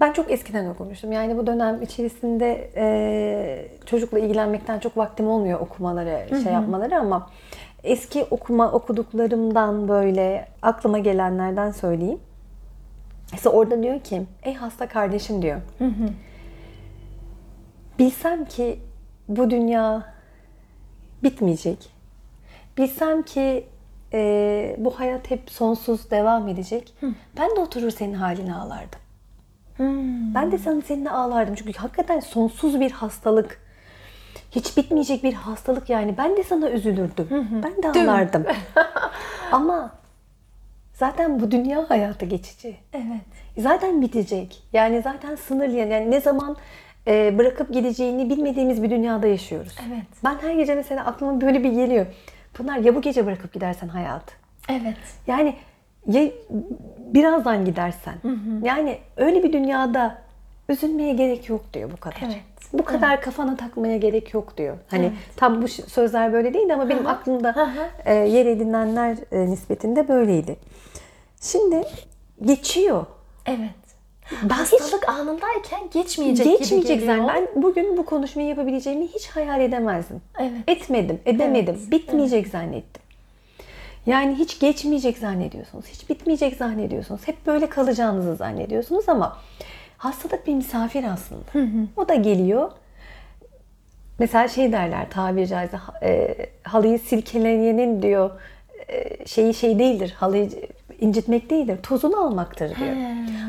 Ben 0.00 0.12
çok 0.12 0.30
eskiden 0.30 0.66
okumuştum. 0.66 1.12
Yani 1.12 1.38
bu 1.38 1.46
dönem 1.46 1.82
içerisinde 1.82 2.70
e, 2.76 3.68
çocukla 3.86 4.18
ilgilenmekten 4.18 4.78
çok 4.78 4.96
vaktim 4.96 5.28
olmuyor 5.28 5.60
okumaları, 5.60 6.42
şey 6.42 6.52
yapmaları 6.52 6.98
ama 6.98 7.30
eski 7.84 8.24
okuma 8.30 8.72
okuduklarımdan 8.72 9.88
böyle 9.88 10.48
aklıma 10.62 10.98
gelenlerden 10.98 11.70
söyleyeyim. 11.70 12.18
Mesela 13.32 13.56
orada 13.56 13.82
diyor 13.82 14.00
ki, 14.00 14.22
ey 14.42 14.54
hasta 14.54 14.88
kardeşim 14.88 15.42
diyor. 15.42 15.60
Bilsem 17.98 18.44
ki 18.44 18.80
bu 19.28 19.50
dünya 19.50 20.17
bitmeyecek. 21.22 21.90
Bilsem 22.78 23.22
ki 23.22 23.66
e, 24.12 24.76
bu 24.78 25.00
hayat 25.00 25.30
hep 25.30 25.50
sonsuz 25.50 26.10
devam 26.10 26.48
edecek. 26.48 26.94
Ben 27.38 27.56
de 27.56 27.60
oturur 27.60 27.90
senin 27.90 28.14
haline 28.14 28.54
ağlardım. 28.54 29.00
Hmm. 29.76 30.34
Ben 30.34 30.52
de 30.52 30.58
sana 30.58 30.80
seninle 30.80 31.10
ağlardım. 31.10 31.54
Çünkü 31.54 31.72
hakikaten 31.72 32.20
sonsuz 32.20 32.80
bir 32.80 32.90
hastalık. 32.90 33.60
Hiç 34.50 34.76
bitmeyecek 34.76 35.24
bir 35.24 35.32
hastalık 35.34 35.90
yani. 35.90 36.14
Ben 36.18 36.36
de 36.36 36.42
sana 36.42 36.70
üzülürdüm. 36.70 37.28
Ben 37.62 37.76
de 37.76 37.94
Değil 37.94 38.04
mi? 38.04 38.10
ağlardım. 38.10 38.44
Ama 39.52 39.90
zaten 40.94 41.40
bu 41.40 41.50
dünya 41.50 41.90
hayatı 41.90 42.26
geçici. 42.26 42.76
Evet. 42.92 43.22
Zaten 43.58 44.02
bitecek. 44.02 44.62
Yani 44.72 45.02
zaten 45.02 45.34
sınırlı. 45.36 45.76
Yani 45.76 46.10
ne 46.10 46.20
zaman 46.20 46.56
e, 47.08 47.38
bırakıp 47.38 47.72
gideceğini 47.72 48.30
bilmediğimiz 48.30 48.82
bir 48.82 48.90
dünyada 48.90 49.26
yaşıyoruz. 49.26 49.76
Evet. 49.88 50.06
Ben 50.24 50.36
her 50.40 50.54
gece 50.54 50.74
mesela 50.74 51.06
aklıma 51.06 51.40
böyle 51.40 51.64
bir 51.64 51.72
geliyor. 51.72 52.06
Pınar 52.54 52.78
ya 52.78 52.94
bu 52.94 53.00
gece 53.00 53.26
bırakıp 53.26 53.52
gidersen 53.52 53.88
hayatı. 53.88 54.34
Evet. 54.68 54.96
Yani 55.26 55.54
ya 56.06 56.30
birazdan 56.98 57.64
gidersen. 57.64 58.14
Yani 58.62 58.98
öyle 59.16 59.42
bir 59.42 59.52
dünyada 59.52 60.18
üzülmeye 60.68 61.12
gerek 61.12 61.48
yok 61.48 61.74
diyor 61.74 61.90
bu 61.92 61.96
kadar. 61.96 62.22
Evet. 62.24 62.42
Bu 62.72 62.84
kadar 62.84 63.20
kafana 63.20 63.56
takmaya 63.56 63.96
gerek 63.96 64.34
yok 64.34 64.56
diyor. 64.56 64.76
Hani 64.88 65.04
Evet. 65.04 65.12
tam 65.36 65.62
bu 65.62 65.68
sözler 65.68 66.32
böyle 66.32 66.54
değil 66.54 66.74
ama 66.74 66.88
benim 66.88 67.06
aklımda 67.06 67.56
Hı 67.56 67.64
hı. 67.64 67.88
e, 68.04 68.14
yer 68.14 68.46
edinenler 68.46 69.16
e, 69.32 69.46
nispetinde 69.50 70.08
böyleydi. 70.08 70.56
Şimdi 71.40 71.82
geçiyor. 72.42 73.06
Evet. 73.46 73.87
Hastalık 74.50 75.08
anındayken 75.08 75.80
geçmeyecek, 75.92 76.46
Geçmeyecek 76.58 76.98
gibi 76.98 77.06
geliyor. 77.06 77.28
Ben 77.28 77.62
bugün 77.62 77.96
bu 77.96 78.04
konuşmayı 78.04 78.48
yapabileceğimi 78.48 79.06
hiç 79.06 79.28
hayal 79.28 79.60
edemezdim. 79.60 80.20
Evet. 80.40 80.52
Etmedim, 80.66 81.20
edemedim. 81.26 81.76
Evet, 81.78 81.90
Bitmeyecek 81.90 82.48
zannettim. 82.48 83.02
Yani 84.06 84.34
hiç 84.34 84.60
geçmeyecek 84.60 85.18
zannediyorsunuz. 85.18 85.86
Hiç 85.86 86.10
bitmeyecek 86.10 86.56
zannediyorsunuz. 86.56 87.20
Hep 87.24 87.46
böyle 87.46 87.68
kalacağınızı 87.68 88.36
zannediyorsunuz 88.36 89.08
ama 89.08 89.38
hastalık 89.96 90.46
bir 90.46 90.54
misafir 90.54 91.04
aslında. 91.04 91.44
O 91.96 92.08
da 92.08 92.14
geliyor. 92.14 92.70
Mesela 94.18 94.48
şey 94.48 94.72
derler 94.72 95.10
tabiri 95.10 95.46
caizse 95.48 95.78
e, 96.02 96.36
halıyı 96.62 96.98
silkeleyenin 96.98 98.02
diyor 98.02 98.30
e, 98.88 99.26
şeyi 99.26 99.54
şey 99.54 99.78
değildir. 99.78 100.14
Halıyı 100.18 100.50
incitmek 101.00 101.50
değildir. 101.50 101.78
Tozunu 101.82 102.20
almaktır 102.20 102.76
diyor. 102.76 102.96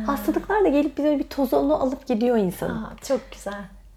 Hastalıklar 0.06 0.64
da 0.64 0.68
gelip 0.68 0.98
bize 0.98 1.20
bir 1.20 1.24
tozunu 1.24 1.84
alıp 1.84 2.08
gidiyor 2.08 2.38
insanın. 2.38 2.84
Aa, 2.84 2.94
çok 3.08 3.32
güzel. 3.32 3.54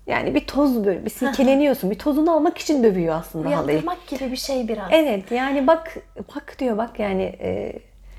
Yani 0.06 0.34
bir 0.34 0.46
toz 0.46 0.84
böyle 0.84 1.04
bir 1.04 1.10
silkeleniyorsun. 1.10 1.90
bir 1.90 1.98
tozunu 1.98 2.30
almak 2.32 2.58
için 2.58 2.82
dövüyor 2.84 3.14
aslında 3.14 3.44
halıyı. 3.44 3.66
Uyandırmak 3.66 4.06
gibi 4.06 4.30
bir 4.30 4.36
şey 4.36 4.68
biraz. 4.68 4.88
Evet 4.90 5.30
yani 5.30 5.66
bak 5.66 5.96
bak 6.34 6.56
diyor 6.58 6.78
bak 6.78 6.98
yani 6.98 7.22
e, 7.22 7.72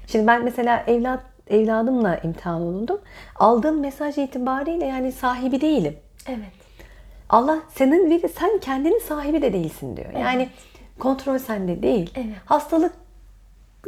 şimdi 0.08 0.28
ben 0.28 0.44
mesela 0.44 0.84
evlat 0.88 1.20
evladımla 1.50 2.18
imtihan 2.18 2.62
olundum. 2.62 3.00
Aldığım 3.36 3.80
mesaj 3.80 4.18
itibariyle 4.18 4.86
yani 4.86 5.12
sahibi 5.12 5.62
değilim. 5.62 5.98
Evet. 6.28 6.64
Allah 7.30 7.60
senin 7.76 8.10
veri 8.10 8.30
sen 8.30 8.60
kendinin 8.60 9.00
sahibi 9.00 9.42
de 9.42 9.54
değilsin 9.54 9.98
diyor. 9.98 10.10
Yani 10.20 10.50
kontrol 11.00 11.38
sende 11.38 11.84
değil. 11.84 12.12
Evet. 12.16 12.36
Hastalık 12.46 12.94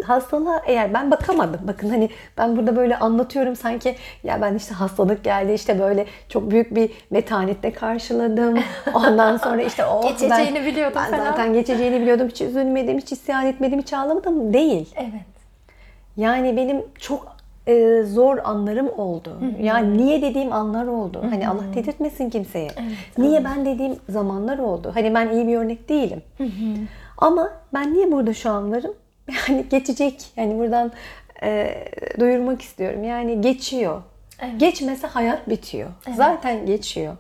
hastalığa 0.04 0.62
eğer 0.66 0.94
ben 0.94 1.12
bakamadım. 1.12 1.60
Bakın 1.68 1.90
hani 1.90 2.10
ben 2.38 2.58
burada 2.58 2.76
böyle 2.76 3.00
anlatıyorum 3.00 3.56
sanki 3.56 3.96
ya 4.24 4.42
ben 4.42 4.56
işte 4.56 4.74
hastalık 4.76 5.24
geldi 5.24 5.54
işte 5.54 5.80
böyle 5.80 6.06
çok 6.30 6.52
büyük 6.52 6.76
bir 6.76 6.92
metanetle 7.10 7.74
karşıladım. 7.74 8.60
Ondan 8.94 9.38
sonra 9.38 9.62
işte 9.62 9.86
o 9.86 10.02
Geçeceğini 10.02 10.66
biliyordum 10.66 11.02
ben 11.06 11.12
falan. 11.12 11.26
zaten 11.32 11.54
geçeceğini 11.54 12.02
biliyordum. 12.02 12.28
Hiç 12.28 12.42
üzülmedim, 12.42 12.98
hiç 12.98 13.12
isyan 13.12 13.46
etmedim, 13.46 13.80
hiç 13.80 13.94
ağlamadım. 13.94 14.54
Değil. 14.54 14.94
Evet. 14.98 15.36
Yani 16.18 16.58
benim 16.58 16.84
çok 17.00 17.36
e, 17.68 18.04
zor 18.04 18.38
anlarım 18.44 18.90
oldu. 18.98 19.38
Yani 19.62 19.98
niye 19.98 20.22
dediğim 20.22 20.54
anlar 20.54 20.88
oldu. 20.88 21.22
Hani 21.30 21.48
Allah 21.50 21.64
dedirtmesin 21.76 22.30
kimseye. 22.30 22.72
niye 23.18 23.44
ben 23.46 23.66
dediğim 23.66 23.96
zamanlar 24.10 24.58
oldu. 24.60 24.92
Hani 24.94 25.14
ben 25.14 25.30
iyi 25.30 25.48
bir 25.48 25.58
örnek 25.58 25.90
değilim. 25.90 26.22
Ama 27.18 27.50
ben 27.74 27.94
niye 27.94 28.12
burada 28.12 28.34
şu 28.34 28.50
an 28.52 28.72
varım? 28.72 28.94
Yani 29.48 29.66
geçecek. 29.70 30.26
Yani 30.38 30.58
buradan 30.60 30.92
e, 31.44 31.76
duyurmak 32.20 32.62
istiyorum. 32.62 33.04
Yani 33.04 33.42
geçiyor. 33.42 34.02
Evet. 34.42 34.60
Geçmese 34.60 35.08
hayat 35.08 35.50
bitiyor. 35.50 35.90
Zaten 36.16 36.66
geçiyor. 36.66 37.18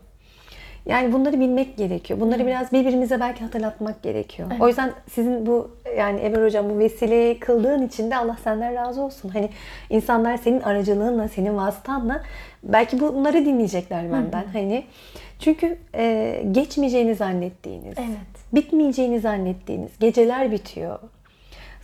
Yani 0.85 1.13
bunları 1.13 1.39
bilmek 1.39 1.77
gerekiyor. 1.77 2.19
Bunları 2.19 2.47
biraz 2.47 2.71
birbirimize 2.71 3.19
belki 3.19 3.43
hatırlatmak 3.43 4.03
gerekiyor. 4.03 4.51
O 4.59 4.67
yüzden 4.67 4.91
sizin 5.11 5.45
bu 5.45 5.71
yani 5.97 6.19
Emre 6.19 6.45
Hocam 6.45 6.69
bu 6.69 6.79
vesileyi 6.79 7.39
kıldığın 7.39 7.87
için 7.87 8.11
de 8.11 8.15
Allah 8.17 8.37
senden 8.43 8.75
razı 8.75 9.01
olsun. 9.01 9.29
Hani 9.29 9.49
insanlar 9.89 10.37
senin 10.37 10.61
aracılığınla, 10.61 11.27
senin 11.27 11.57
vasıtanla 11.57 12.23
belki 12.63 12.99
bunları 12.99 13.45
dinleyecekler 13.45 14.11
benden. 14.11 14.45
Hani 14.53 14.83
çünkü 15.39 15.77
e, 15.95 16.43
geçmeyeceğini 16.51 17.15
zannettiğiniz, 17.15 17.97
Evet. 17.97 18.53
bitmeyeceğini 18.53 19.19
zannettiğiniz 19.19 19.91
geceler 19.99 20.51
bitiyor. 20.51 20.99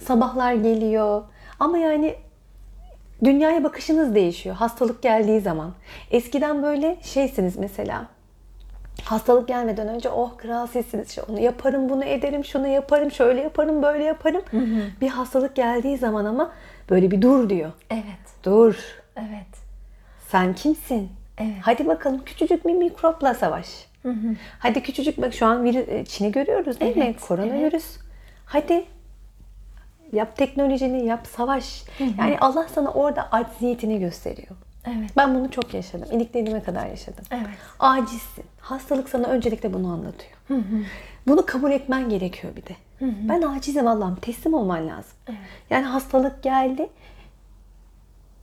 Sabahlar 0.01 0.53
geliyor. 0.53 1.23
Ama 1.59 1.77
yani 1.77 2.15
dünyaya 3.23 3.63
bakışınız 3.63 4.15
değişiyor 4.15 4.55
hastalık 4.55 5.01
geldiği 5.01 5.41
zaman. 5.41 5.73
Eskiden 6.11 6.63
böyle 6.63 6.97
şeysiniz 7.01 7.57
mesela. 7.57 8.07
Hastalık 9.03 9.47
gelmeden 9.47 9.87
önce 9.87 10.09
oh 10.09 10.37
kral 10.37 10.67
sizsiniz. 10.67 11.09
İşte 11.09 11.21
onu 11.21 11.39
yaparım, 11.39 11.89
bunu 11.89 12.03
ederim, 12.03 12.45
şunu 12.45 12.67
yaparım, 12.67 13.11
şöyle 13.11 13.41
yaparım, 13.41 13.83
böyle 13.83 14.03
yaparım. 14.03 14.41
Bir 15.01 15.07
hastalık 15.07 15.55
geldiği 15.55 15.97
zaman 15.97 16.25
ama 16.25 16.51
böyle 16.89 17.11
bir 17.11 17.21
dur 17.21 17.49
diyor. 17.49 17.71
Evet. 17.89 18.43
Dur. 18.43 18.75
Evet. 19.15 19.61
Sen 20.27 20.53
kimsin? 20.53 21.09
Evet. 21.37 21.55
Hadi 21.61 21.87
bakalım 21.87 22.21
küçücük 22.25 22.67
bir 22.67 22.73
mikropla 22.73 23.33
savaş. 23.33 23.67
Hadi 24.59 24.83
küçücük 24.83 25.21
bak 25.21 25.33
şu 25.33 25.45
an 25.45 25.65
e, 25.65 26.05
Çin'i 26.05 26.31
görüyoruz 26.31 26.79
değil 26.79 26.97
mi? 26.97 27.03
Evet, 27.05 27.21
Koronavirüs. 27.21 27.97
Hadi 28.45 28.85
yap 30.13 30.37
teknolojini, 30.37 31.05
yap 31.05 31.27
savaş. 31.27 31.83
Yani 32.19 32.37
Allah 32.41 32.67
sana 32.75 32.91
orada 32.91 33.31
acziyetini 33.31 33.99
gösteriyor. 33.99 34.55
Evet. 34.87 35.09
Ben 35.17 35.35
bunu 35.35 35.51
çok 35.51 35.73
yaşadım. 35.73 36.07
İliklediğime 36.11 36.63
kadar 36.63 36.85
yaşadım. 36.87 37.25
Evet. 37.31 37.47
Acizsin. 37.79 38.45
Hastalık 38.59 39.09
sana 39.09 39.27
öncelikle 39.27 39.73
bunu 39.73 39.87
anlatıyor. 39.87 40.63
Bunu 41.27 41.45
kabul 41.45 41.71
etmen 41.71 42.09
gerekiyor 42.09 42.55
bir 42.55 42.65
de. 42.65 42.75
Ben 43.01 43.41
acizim 43.41 43.87
Allah'ım. 43.87 44.15
Teslim 44.15 44.53
olman 44.53 44.87
lazım. 44.87 45.13
Yani 45.69 45.85
hastalık 45.85 46.43
geldi. 46.43 46.89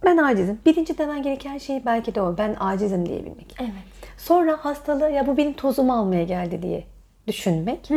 Ben 0.05 0.17
acizim. 0.17 0.59
Birinci 0.67 0.99
demen 0.99 1.23
gereken 1.23 1.59
şey 1.59 1.87
belki 1.87 2.15
de 2.15 2.23
o. 2.23 2.39
Ben 2.39 2.57
acizim 2.61 3.07
diyebilmek. 3.07 3.55
Evet. 3.61 3.71
Sonra 4.19 4.59
hastalığı 4.61 5.11
ya 5.11 5.27
bu 5.27 5.37
benim 5.37 5.53
tozumu 5.53 5.93
almaya 5.93 6.25
geldi 6.25 6.63
diye 6.63 6.85
düşünmek. 7.27 7.91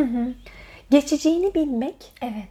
Geçeceğini 0.90 1.54
bilmek. 1.54 2.12
Evet. 2.22 2.48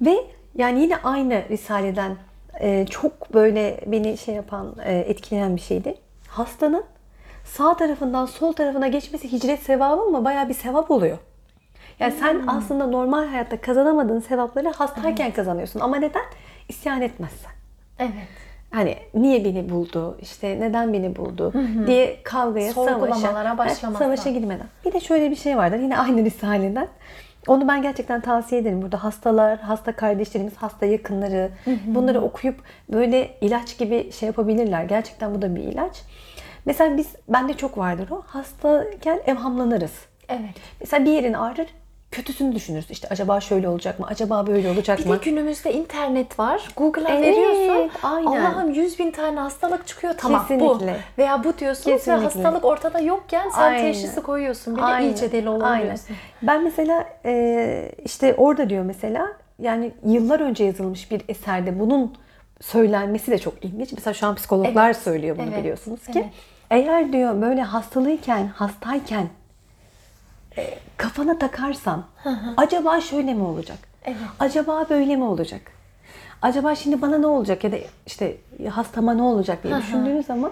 Ve 0.00 0.16
yani 0.56 0.80
yine 0.80 0.96
aynı 0.96 1.42
Risale'den 1.50 2.16
e, 2.60 2.86
çok 2.90 3.34
böyle 3.34 3.80
beni 3.86 4.18
şey 4.18 4.34
yapan, 4.34 4.74
e, 4.84 4.98
etkileyen 4.98 5.56
bir 5.56 5.60
şeydi. 5.60 5.94
Hastanın 6.28 6.84
sağ 7.44 7.76
tarafından 7.76 8.26
sol 8.26 8.52
tarafına 8.52 8.88
geçmesi 8.88 9.32
hicret 9.32 9.62
sevabı 9.62 10.02
ama 10.02 10.24
bayağı 10.24 10.48
bir 10.48 10.54
sevap 10.54 10.90
oluyor. 10.90 11.18
Yani 12.00 12.12
sen 12.20 12.42
aslında 12.46 12.86
normal 12.86 13.26
hayatta 13.26 13.60
kazanamadığın 13.60 14.20
sevapları 14.20 14.68
hastayken 14.68 15.32
kazanıyorsun. 15.32 15.80
Ama 15.80 15.96
neden? 15.96 16.22
İsyan 16.68 17.02
etmezsen. 17.02 17.52
Evet. 17.98 18.12
Hani 18.70 18.96
niye 19.14 19.44
beni 19.44 19.70
buldu, 19.70 20.18
işte 20.20 20.60
neden 20.60 20.92
beni 20.92 21.16
buldu 21.16 21.52
diye 21.86 22.22
kavgaya, 22.22 22.72
savaşa, 22.72 23.58
başlamazsan. 23.58 23.92
savaşa 23.92 24.30
girmeden. 24.30 24.66
Bir 24.84 24.92
de 24.92 25.00
şöyle 25.00 25.30
bir 25.30 25.36
şey 25.36 25.56
vardır 25.56 25.78
yine 25.78 25.98
aynı 25.98 26.24
Risale'den. 26.24 26.88
Onu 27.48 27.68
ben 27.68 27.82
gerçekten 27.82 28.20
tavsiye 28.20 28.60
ederim. 28.60 28.82
Burada 28.82 29.04
hastalar, 29.04 29.58
hasta 29.58 29.96
kardeşlerimiz, 29.96 30.56
hasta 30.56 30.86
yakınları 30.86 31.50
bunları 31.86 32.20
okuyup 32.20 32.62
böyle 32.92 33.38
ilaç 33.40 33.78
gibi 33.78 34.12
şey 34.12 34.26
yapabilirler. 34.26 34.84
Gerçekten 34.84 35.34
bu 35.34 35.42
da 35.42 35.56
bir 35.56 35.62
ilaç. 35.62 36.02
Mesela 36.66 36.96
biz, 36.96 37.14
bende 37.28 37.54
çok 37.54 37.78
vardır 37.78 38.10
o. 38.10 38.22
Hastayken 38.26 39.20
evhamlanırız. 39.26 39.92
Evet. 40.28 40.54
Mesela 40.80 41.04
bir 41.04 41.10
yerin 41.10 41.32
ağrır, 41.32 41.66
kötüsünü 42.14 42.54
düşünürüz. 42.54 42.90
İşte 42.90 43.08
acaba 43.10 43.40
şöyle 43.40 43.68
olacak 43.68 43.98
mı? 43.98 44.06
Acaba 44.08 44.46
böyle 44.46 44.70
olacak 44.70 44.98
Bir 44.98 45.06
mı? 45.06 45.12
de 45.14 45.18
günümüzde 45.24 45.72
internet 45.72 46.38
var. 46.38 46.68
Google'a 46.76 47.08
Evet, 47.14 47.22
veriyorsun. 47.36 47.90
aynen. 48.02 48.26
Allah'ım 48.26 48.70
100 48.70 48.98
bin 48.98 49.10
tane 49.10 49.40
hastalık 49.40 49.86
çıkıyor. 49.86 50.14
Tamam 50.18 50.40
Kesinlikle. 50.48 50.92
bu. 51.18 51.18
Veya 51.22 51.44
bu 51.44 51.58
diyorsun 51.58 51.92
ve 52.06 52.12
hastalık 52.12 52.64
ortada 52.64 52.98
yokken 53.00 53.48
sen 53.50 53.62
Aynen. 53.62 53.80
teşhisi 53.92 54.22
koyuyorsun. 54.22 54.76
Bir 54.76 54.80
de 54.82 54.84
Aynen, 54.84 55.08
iyice 55.08 55.32
deli 55.32 55.48
aynen. 55.48 55.60
olamıyorsun. 55.60 56.16
Ben 56.42 56.64
mesela 56.64 57.04
e, 57.24 57.92
işte 58.04 58.34
orada 58.34 58.70
diyor 58.70 58.84
mesela 58.84 59.26
yani 59.58 59.92
yıllar 60.06 60.40
önce 60.40 60.64
yazılmış 60.64 61.10
bir 61.10 61.22
eserde 61.28 61.80
bunun 61.80 62.14
söylenmesi 62.60 63.30
de 63.30 63.38
çok 63.38 63.64
ilginç. 63.64 63.92
Mesela 63.92 64.14
şu 64.14 64.26
an 64.26 64.34
psikologlar 64.34 64.86
Evet, 64.86 64.96
söylüyor 64.96 65.36
bunu 65.38 65.46
evet, 65.48 65.58
biliyorsunuz 65.58 66.06
ki. 66.06 66.12
evet. 66.18 66.30
Eğer 66.70 67.12
diyor 67.12 67.42
böyle 67.42 67.62
hastalıyken, 67.62 68.46
hastayken 68.46 69.26
e, 70.58 70.78
kafana 70.96 71.38
takarsan 71.38 72.04
acaba 72.56 73.00
şöyle 73.00 73.34
mi 73.34 73.42
olacak? 73.42 73.78
Evet. 74.04 74.16
Acaba 74.40 74.86
böyle 74.90 75.16
mi 75.16 75.24
olacak? 75.24 75.60
Acaba 76.42 76.74
şimdi 76.74 77.02
bana 77.02 77.18
ne 77.18 77.26
olacak 77.26 77.64
ya 77.64 77.72
da 77.72 77.76
işte 78.06 78.36
hastama 78.70 79.14
ne 79.14 79.22
olacak 79.22 79.62
diye 79.64 79.76
düşündüğünüz 79.76 80.26
zaman 80.26 80.50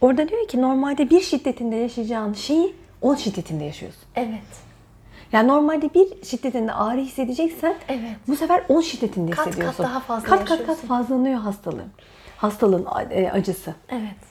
orada 0.00 0.28
diyor 0.28 0.48
ki 0.48 0.62
normalde 0.62 1.10
bir 1.10 1.20
şiddetinde 1.20 1.76
yaşayacağın 1.76 2.32
şeyi 2.32 2.74
on 3.02 3.14
şiddetinde 3.14 3.64
yaşıyorsun. 3.64 4.02
Evet. 4.16 4.40
Yani 5.32 5.48
normalde 5.48 5.94
bir 5.94 6.24
şiddetinde 6.24 6.72
ağrı 6.72 7.00
hissedeceksen 7.00 7.74
Evet. 7.88 8.16
bu 8.28 8.36
sefer 8.36 8.62
10 8.68 8.80
şiddetinde 8.80 9.30
Kat 9.30 9.38
kat 9.44 9.46
hissediyorsun. 9.48 9.84
daha 9.84 10.00
fazla 10.00 10.28
Kat 10.28 10.44
kat 10.44 10.66
kat 10.66 10.76
fazlanıyor 10.76 11.40
hastalığın. 11.40 11.88
Hastalığın 12.36 12.86
e, 13.10 13.30
acısı. 13.30 13.74
Evet. 13.88 14.29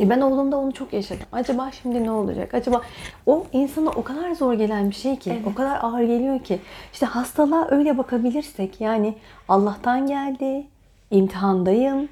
E 0.00 0.10
ben 0.10 0.20
oğlumda 0.20 0.56
onu 0.56 0.72
çok 0.72 0.92
yaşadım. 0.92 1.26
Acaba 1.32 1.70
şimdi 1.82 2.04
ne 2.04 2.10
olacak? 2.10 2.54
Acaba 2.54 2.82
o 3.26 3.46
insana 3.52 3.90
o 3.90 4.02
kadar 4.02 4.32
zor 4.34 4.54
gelen 4.54 4.90
bir 4.90 4.94
şey 4.94 5.18
ki, 5.18 5.42
o 5.46 5.54
kadar 5.54 5.78
ağır 5.84 6.00
geliyor 6.02 6.40
ki. 6.44 6.58
İşte 6.92 7.06
hastalığa 7.06 7.68
öyle 7.70 7.98
bakabilirsek 7.98 8.80
yani 8.80 9.14
Allah'tan 9.48 10.06
geldi, 10.06 10.66
imtihandayım, 11.10 12.08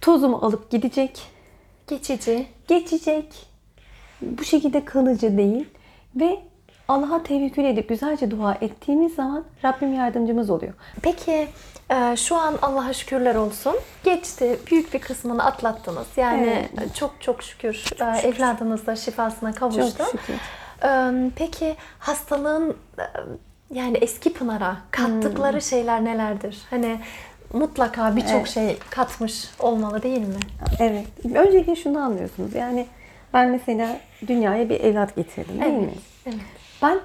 tozumu 0.00 0.36
alıp 0.36 0.70
gidecek, 0.70 1.22
Geçici. 1.86 2.46
geçecek. 2.68 3.46
Bu 4.22 4.44
şekilde 4.44 4.84
kalıcı 4.84 5.38
değil 5.38 5.64
ve 6.16 6.38
Allah'a 6.88 7.22
tevekkül 7.22 7.64
edip 7.64 7.88
güzelce 7.88 8.30
dua 8.30 8.54
ettiğimiz 8.60 9.14
zaman 9.14 9.44
Rabbim 9.64 9.94
yardımcımız 9.94 10.50
oluyor. 10.50 10.72
Peki 11.02 11.48
e, 11.90 12.16
şu 12.16 12.36
an 12.36 12.58
Allah'a 12.62 12.92
şükürler 12.92 13.34
olsun. 13.34 13.76
Geçti. 14.04 14.58
Büyük 14.70 14.94
bir 14.94 14.98
kısmını 14.98 15.44
atlattınız. 15.44 16.06
Yani 16.16 16.66
Evet. 16.78 16.94
çok 16.94 17.14
çok 17.20 17.42
şükür, 17.42 17.84
e, 18.00 18.28
evladınız 18.28 18.86
da 18.86 18.96
şifasına 18.96 19.52
kavuştu. 19.52 19.98
Çok 19.98 20.20
şükür. 20.20 20.34
E, 20.84 21.12
Peki 21.36 21.76
hastalığın 21.98 22.76
yani 23.72 23.96
eski 23.96 24.32
Pınar'a 24.32 24.76
kattıkları 24.90 25.62
şeyler 25.62 26.04
nelerdir? 26.04 26.58
Hani 26.70 27.00
mutlaka 27.52 28.16
birçok 28.16 28.30
Evet. 28.32 28.48
şey 28.48 28.76
katmış 28.90 29.44
olmalı 29.58 30.02
değil 30.02 30.20
mi? 30.26 30.40
Evet. 30.78 31.06
Öncelikle 31.34 31.76
şunu 31.76 31.98
anlıyorsunuz. 31.98 32.54
Yani 32.54 32.86
ben 33.34 33.50
mesela 33.50 33.96
dünyaya 34.26 34.68
bir 34.68 34.80
evlat 34.80 35.16
getirdim 35.16 35.60
değil 35.60 35.72
mi? 35.74 35.90
Evet. 36.26 36.36
Ben 36.82 37.00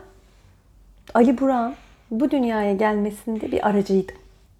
Ali 1.13 1.37
Burak'ın 1.37 1.75
bu 2.11 2.31
dünyaya 2.31 2.73
gelmesinde 2.73 3.51
bir 3.51 3.67
aracıydım. 3.67 4.15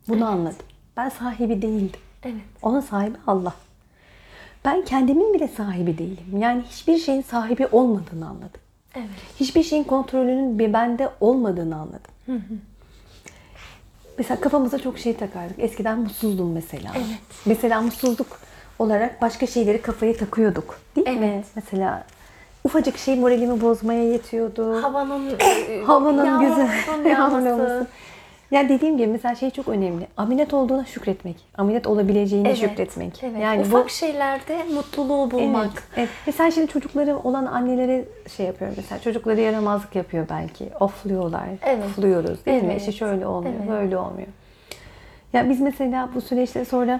Bunu 0.08 0.26
anladım. 0.26 0.66
Ben 0.98 1.10
sahibi 1.10 1.62
değildim. 1.62 2.00
Evet. 2.24 2.42
Onun 2.62 2.80
sahibi 2.80 3.18
Allah. 3.28 3.54
Ben 4.66 4.86
kendimin 4.86 5.34
bile 5.34 5.48
sahibi 5.48 5.98
değilim. 5.98 6.38
Yani 6.40 6.62
hiçbir 6.70 6.98
şeyin 6.98 7.22
sahibi 7.22 7.68
olmadığını 7.68 8.28
anladım. 8.30 8.62
Evet. 8.96 9.10
Hiçbir 9.40 9.64
şeyin 9.64 9.84
kontrolünün 9.84 10.60
bir 10.60 10.74
bende 10.74 11.10
olmadığını 11.20 11.76
anladım. 11.76 12.42
Mesela 14.18 14.42
kafamıza 14.42 14.80
çok 14.80 15.00
şey 15.00 15.16
takardık. 15.18 15.60
Eskiden 15.60 16.00
mutsuzdum 16.00 16.52
mesela. 16.52 16.92
Evet. 16.96 17.06
Mesela 17.46 17.82
mutsuzluk 17.82 18.40
olarak 18.80 19.22
başka 19.22 19.48
şeyleri 19.48 19.82
kafaya 19.82 20.18
takıyorduk. 20.18 20.80
Değil 20.96 21.08
mi? 21.10 21.32
Evet. 21.34 21.46
Mesela 21.56 22.06
ufacık 22.64 22.98
şey 22.98 23.20
moralimi 23.20 23.62
bozmaya 23.62 24.04
yetiyordu. 24.04 24.84
Havanın 24.84 25.30
Havanın 25.86 26.26
yağmurun 26.26 26.50
güzel 26.50 27.06
yağması. 27.12 27.88
Yani 28.52 28.70
dediğim 28.70 28.98
gibi 28.98 29.08
mesela 29.08 29.36
şey 29.36 29.50
çok 29.50 29.68
önemli. 29.68 30.08
Ameliyat 30.18 30.54
olduğuna 30.54 30.86
şükretmek. 30.86 31.36
Ameliyat 31.58 31.88
olabileceğine 31.88 32.48
Evet, 32.48 32.58
şükretmek. 32.58 33.24
Evet. 33.24 33.42
Yani 33.42 33.62
Ufak 33.62 33.86
bu 33.86 33.90
şeylerde 33.90 34.64
mutluluğu 34.74 35.32
bulmak. 35.32 35.66
Evet, 35.74 35.84
evet. 35.98 36.10
Mesela 36.26 36.52
şimdi 36.52 36.68
çocukları 36.68 37.18
olan 37.18 37.46
annelere 37.46 38.06
şey 38.38 38.46
yapıyorum 38.46 38.76
mesela 38.78 39.02
çocukları 39.02 39.42
yaramazlık 39.42 39.96
yapıyor 39.96 40.26
belki. 40.30 40.70
Ofluyorlar. 40.80 41.44
Evet. 41.66 41.86
Ofluyoruz 41.86 42.46
değil 42.46 42.64
mi? 42.64 42.70
Evet. 42.72 42.80
İşte 42.80 42.92
şöyle 42.92 43.28
olmuyor, 43.28 43.56
Evet. 43.60 43.70
böyle 43.70 43.98
olmuyor. 43.98 44.28
Ya 45.34 45.50
biz 45.50 45.62
mesela 45.62 46.10
bu 46.16 46.22
süreçte 46.22 46.66
sonra 46.66 47.00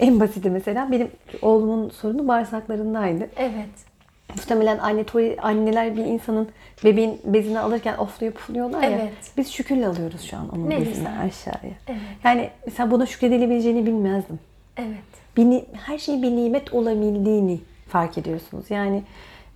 en 0.00 0.20
basiti 0.20 0.50
mesela 0.50 0.92
benim 0.92 1.10
oğlumun 1.42 1.90
sorunu 1.90 2.28
bağırsaklarındaydı. 2.28 3.28
Evet. 3.36 3.89
Muhtemelen 4.36 4.78
anne 4.78 5.04
toy- 5.04 5.36
anneler 5.42 5.96
bir 5.96 6.04
insanın 6.04 6.48
bebeğin 6.84 7.20
bezini 7.24 7.58
alırken 7.60 7.96
ofluyup 7.98 8.34
pufluyorlar 8.34 8.82
ya. 8.82 8.90
Evet. 8.90 9.12
Biz 9.36 9.50
şükürle 9.52 9.86
alıyoruz 9.86 10.22
şu 10.22 10.36
an 10.36 10.48
onun 10.54 10.70
Ne 10.70 10.80
bezinden 10.80 10.92
güzel. 10.94 11.24
aşağıya. 11.26 11.74
Evet. 11.88 12.00
Yani 12.24 12.50
mesela 12.66 12.90
buna 12.90 13.06
şükredilebileceğini 13.06 13.86
bilmezdim 13.86 14.38
Evet. 14.76 14.88
bir, 15.36 15.62
her 15.86 15.98
şey 15.98 16.22
bir 16.22 16.30
nimet 16.30 16.74
olabildiğini 16.74 17.60
fark 17.88 18.18
ediyorsunuz. 18.18 18.64
Yani 18.70 19.02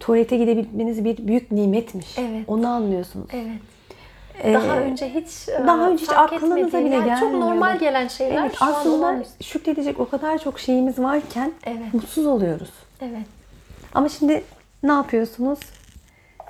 tuvalete 0.00 0.36
gidebilmeniz 0.36 1.04
bir 1.04 1.26
büyük 1.28 1.52
nimetmiş. 1.52 2.18
Evet. 2.18 2.44
Onu 2.48 2.68
anlıyorsunuz. 2.68 3.26
Evet. 3.32 3.60
Ee, 4.42 4.54
Daha 4.54 4.76
önce 4.78 5.08
hiç 5.14 5.48
e, 5.48 5.66
daha 5.66 5.88
önce 5.90 6.02
hiç 6.02 6.10
fark 6.10 6.32
aklınıza 6.32 6.78
bile 6.78 6.88
yani 6.88 6.90
gelmiyordu. 7.04 7.20
Çok 7.20 7.32
normal 7.34 7.78
gelen 7.78 8.08
şeyler 8.08 8.42
Evet, 8.42 8.54
şu 8.58 8.64
an 8.64 8.72
aslında 8.72 8.96
olağanüstü. 8.96 9.44
şükredecek 9.44 10.00
o 10.00 10.08
kadar 10.08 10.38
çok 10.38 10.58
şeyimiz 10.60 10.98
varken 10.98 11.52
Evet. 11.66 11.94
mutsuz 11.94 12.26
oluyoruz. 12.26 12.70
Evet. 13.00 13.26
Ama 13.94 14.08
şimdi 14.08 14.44
ne 14.84 14.92
yapıyorsunuz? 14.92 15.58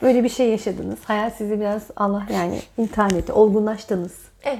Böyle 0.03 0.25
bir 0.25 0.29
şey 0.29 0.49
yaşadınız. 0.51 0.99
Hayat 1.05 1.33
sizi 1.37 1.61
biraz 1.61 1.83
Allah 1.97 2.27
yani 2.33 2.59
imtihan 2.79 3.11
etti. 3.15 3.33
Olgunlaştınız. 3.33 4.13
Evet. 4.45 4.59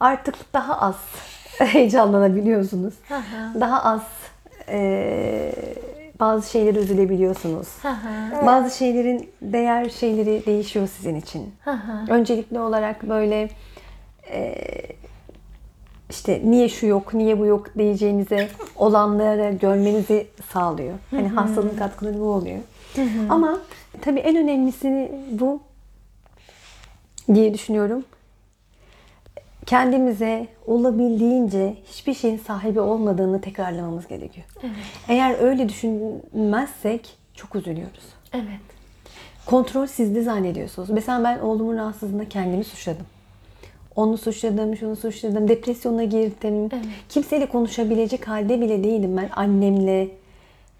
Artık 0.00 0.34
daha 0.54 0.80
az 0.80 0.96
heyecanlanabiliyorsunuz. 1.58 2.94
Hı. 3.08 3.60
Daha 3.60 3.82
az 3.84 4.02
eee, 4.68 5.54
bazı 6.20 6.50
şeyleri 6.50 6.78
üzülebiliyorsunuz. 6.78 7.68
Hı. 7.82 8.46
Bazı 8.46 8.76
şeylerin 8.76 9.30
değer 9.42 9.88
şeyleri 9.88 10.46
değişiyor 10.46 10.88
sizin 10.96 11.14
için. 11.14 11.54
Hı. 11.64 11.76
Öncelikli 12.08 12.58
olarak 12.58 13.02
böyle 13.08 13.48
eee, 14.30 14.86
işte 16.10 16.40
niye 16.44 16.68
şu 16.68 16.86
yok, 16.86 17.14
niye 17.14 17.38
bu 17.38 17.46
yok 17.46 17.66
diyeceğinize 17.78 18.48
olanları 18.76 19.52
görmenizi 19.52 20.26
sağlıyor. 20.52 20.94
Hani 21.10 21.28
hastalığın 21.28 21.76
katkıları 21.78 22.20
bu 22.20 22.24
oluyor. 22.24 22.58
Ama 23.28 23.58
tabii 24.00 24.20
en 24.20 24.36
önemlisi 24.36 25.12
bu 25.30 25.60
diye 27.34 27.54
düşünüyorum. 27.54 28.04
Kendimize 29.66 30.46
olabildiğince 30.66 31.74
hiçbir 31.84 32.14
şeyin 32.14 32.38
sahibi 32.38 32.80
olmadığını 32.80 33.40
tekrarlamamız 33.40 34.08
gerekiyor. 34.08 34.46
Eğer 35.08 35.38
öyle 35.40 35.68
düşünmezsek 35.68 37.16
çok 37.34 37.56
üzülüyoruz. 37.56 38.04
Evet. 38.32 38.60
Kontrol 39.46 39.86
sizde 39.86 40.22
zannediyorsunuz. 40.22 40.90
Mesela 40.90 41.24
ben 41.24 41.38
oğlumun 41.38 41.76
rahatsızlığında 41.76 42.28
kendimi 42.28 42.64
suçladım. 42.64 43.06
Onu 43.96 44.18
suçladım, 44.18 44.76
şunu 44.76 44.96
suçladım, 44.96 45.48
depresyona 45.48 46.04
girdim. 46.04 46.68
Evet. 46.72 46.84
Kimseyle 47.08 47.46
konuşabilecek 47.46 48.28
halde 48.28 48.60
bile 48.60 48.84
değilim 48.84 49.16
ben. 49.16 49.28
Annemle, 49.36 50.08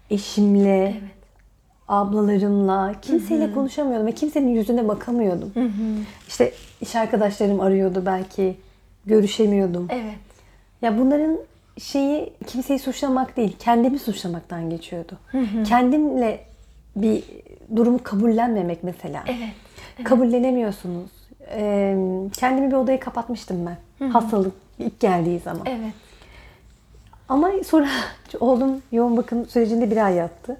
eşimle, 0.09 0.83
Evet. 0.83 1.16
Ablalarımla 1.87 2.93
kimseyle 3.01 3.53
konuşamıyordum 3.53 4.07
ve 4.07 4.11
kimsenin 4.11 4.47
yüzüne 4.47 4.87
bakamıyordum. 4.87 5.53
İşte 6.27 6.53
iş 6.81 6.95
arkadaşlarım 6.95 7.59
arıyordu 7.59 8.03
belki, 8.05 8.57
görüşemiyordum. 9.05 9.87
Evet. 9.91 10.17
Ya 10.81 10.97
bunların 10.97 11.37
şeyi 11.77 12.33
kimseyi 12.47 12.79
suçlamak 12.79 13.37
değil, 13.37 13.55
kendimi 13.59 13.99
suçlamaktan 13.99 14.69
geçiyordu. 14.69 15.17
Kendimle 15.65 16.39
bir 16.95 17.23
durumu 17.75 17.99
kabullenmemek 18.03 18.83
mesela. 18.83 19.23
Evet. 19.27 20.03
Kabullenemiyorsunuz. 20.03 21.11
Ee, 21.51 21.97
kendimi 22.33 22.67
bir 22.67 22.75
odaya 22.75 22.99
kapatmıştım 22.99 23.65
ben. 23.65 24.09
Hastalık 24.09 24.53
ilk 24.79 24.99
geldiği 24.99 25.39
zaman. 25.39 25.65
Evet. 25.65 25.93
Ama 27.29 27.51
sonra 27.65 27.87
oğlum 28.39 28.81
yoğun 28.91 29.17
bakım 29.17 29.45
sürecinde 29.45 29.91
bir 29.91 30.05
ay 30.05 30.13
yattı. 30.15 30.57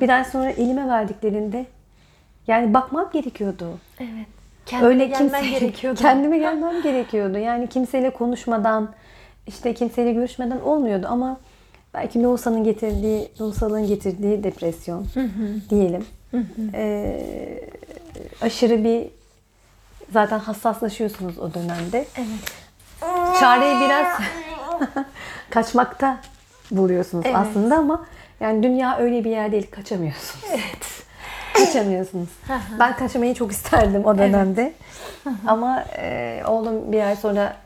Bir 0.00 0.08
ay 0.08 0.24
sonra 0.24 0.50
elime 0.50 0.88
verdiklerinde 0.88 1.66
yani 2.46 2.74
bakmam 2.74 3.10
gerekiyordu. 3.12 3.78
Evet. 4.00 4.26
Kendine 4.66 4.88
Öyle 4.88 5.12
kimse 5.12 5.40
gerekiyordu. 5.50 6.00
kendime 6.00 6.38
gelmem 6.38 6.82
gerekiyordu. 6.82 7.38
Yani 7.38 7.66
kimseyle 7.66 8.10
konuşmadan, 8.10 8.88
işte 9.46 9.74
kimseyle 9.74 10.12
görüşmeden 10.12 10.60
olmuyordu 10.60 11.06
ama 11.10 11.36
belki 11.94 12.22
Loğusa'nın 12.22 12.64
getirdiği, 12.64 13.28
Loğusalığın 13.40 13.86
getirdiği 13.86 14.44
depresyon 14.44 15.06
diyelim. 15.70 16.06
Ee, 16.74 17.20
aşırı 18.42 18.84
bir 18.84 19.06
zaten 20.12 20.38
hassaslaşıyorsunuz 20.38 21.38
o 21.38 21.54
dönemde. 21.54 22.04
Evet. 22.16 22.52
Çareyi 23.40 23.80
biraz 23.80 24.06
kaçmakta 25.50 26.16
buluyorsunuz 26.70 27.24
Evet. 27.26 27.36
aslında 27.36 27.76
ama 27.76 28.06
yani 28.40 28.62
dünya 28.62 28.98
öyle 28.98 29.24
bir 29.24 29.30
yer 29.30 29.52
değil. 29.52 29.70
Kaçamıyorsunuz. 29.70 30.44
Evet. 30.50 31.04
Kaçamıyorsunuz. 31.54 32.28
ben 32.78 32.96
kaçmayı 32.96 33.34
çok 33.34 33.52
isterdim 33.52 34.04
o 34.04 34.18
dönemde. 34.18 34.72
ama 35.46 35.84
e, 35.98 36.42
oğlum 36.46 36.92
bir 36.92 37.02
ay 37.02 37.16
sonra 37.16 37.56